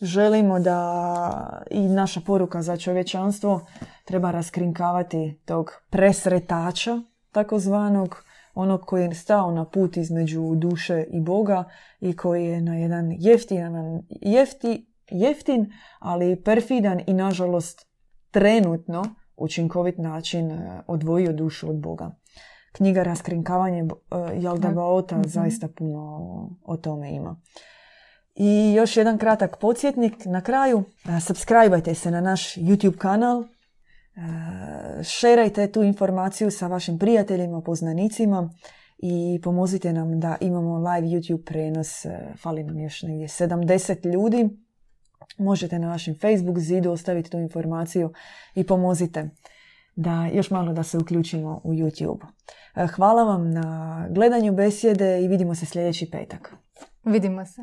želimo 0.03 0.61
da 0.61 1.63
i 1.71 1.89
naša 1.89 2.21
poruka 2.21 2.63
za 2.63 2.77
čovječanstvo 2.77 3.67
treba 4.05 4.31
raskrinkavati 4.31 5.41
tog 5.45 5.71
presretača 5.91 7.01
takozvanog, 7.33 8.25
onog 8.55 8.81
koji 8.81 9.03
je 9.03 9.15
stao 9.15 9.51
na 9.51 9.65
put 9.65 9.97
između 9.97 10.55
duše 10.55 11.05
i 11.11 11.21
Boga 11.21 11.65
i 12.01 12.17
koji 12.17 12.45
je 12.45 12.61
na 12.61 12.77
jedan 12.77 13.13
jeftin, 13.19 14.03
jefti, 14.09 14.87
jeftin 15.11 15.73
ali 15.99 16.43
perfidan 16.43 17.01
i 17.07 17.15
nažalost 17.15 17.87
trenutno 18.31 19.05
učinkovit 19.37 19.99
način 19.99 20.51
e, 20.51 20.83
odvojio 20.87 21.33
dušu 21.33 21.71
od 21.71 21.81
Boga. 21.81 22.11
Knjiga 22.73 23.03
Raskrinkavanje 23.03 23.81
e, 23.81 23.87
Jalda 24.41 24.69
Baota 24.69 25.19
mm 25.19 25.25
zaista 25.25 25.69
puno 25.69 26.21
o 26.65 26.77
tome 26.77 27.15
ima. 27.15 27.41
I 28.35 28.74
još 28.76 28.97
jedan 28.97 29.18
kratak 29.18 29.57
podsjetnik 29.57 30.24
na 30.24 30.41
kraju. 30.41 30.85
E, 31.16 31.20
subscribeajte 31.20 31.95
se 31.95 32.11
na 32.11 32.20
naš 32.20 32.55
YouTube 32.57 32.99
kanal. 32.99 33.45
Šerajte 35.03 35.72
tu 35.72 35.83
informaciju 35.83 36.51
sa 36.51 36.66
vašim 36.66 36.99
prijateljima, 36.99 37.61
poznanicima 37.61 38.51
i 38.99 39.41
pomozite 39.43 39.93
nam 39.93 40.20
da 40.20 40.37
imamo 40.41 40.78
live 40.78 41.07
YouTube 41.07 41.45
prenos. 41.45 42.05
E, 42.05 42.35
fali 42.43 42.64
nam 42.64 42.78
još 42.78 43.03
negdje 43.03 43.28
70 43.28 44.12
ljudi. 44.12 44.49
Možete 45.39 45.78
na 45.78 45.89
našem 45.89 46.14
Facebook 46.20 46.59
zidu 46.59 46.91
ostaviti 46.91 47.30
tu 47.30 47.39
informaciju 47.39 48.12
i 48.55 48.66
pomozite 48.66 49.30
da 49.97 50.30
još 50.33 50.51
malo 50.51 50.72
da 50.72 50.83
se 50.83 50.99
uključimo 50.99 51.61
u 51.64 51.72
YouTube. 51.72 52.26
E, 52.76 52.87
hvala 52.87 53.24
vam 53.24 53.51
na 53.51 54.07
gledanju 54.11 54.53
besjede 54.53 55.22
i 55.22 55.28
vidimo 55.28 55.55
se 55.55 55.66
sljedeći 55.66 56.11
petak. 56.11 56.55
Vidimo 57.05 57.47
se. 57.47 57.62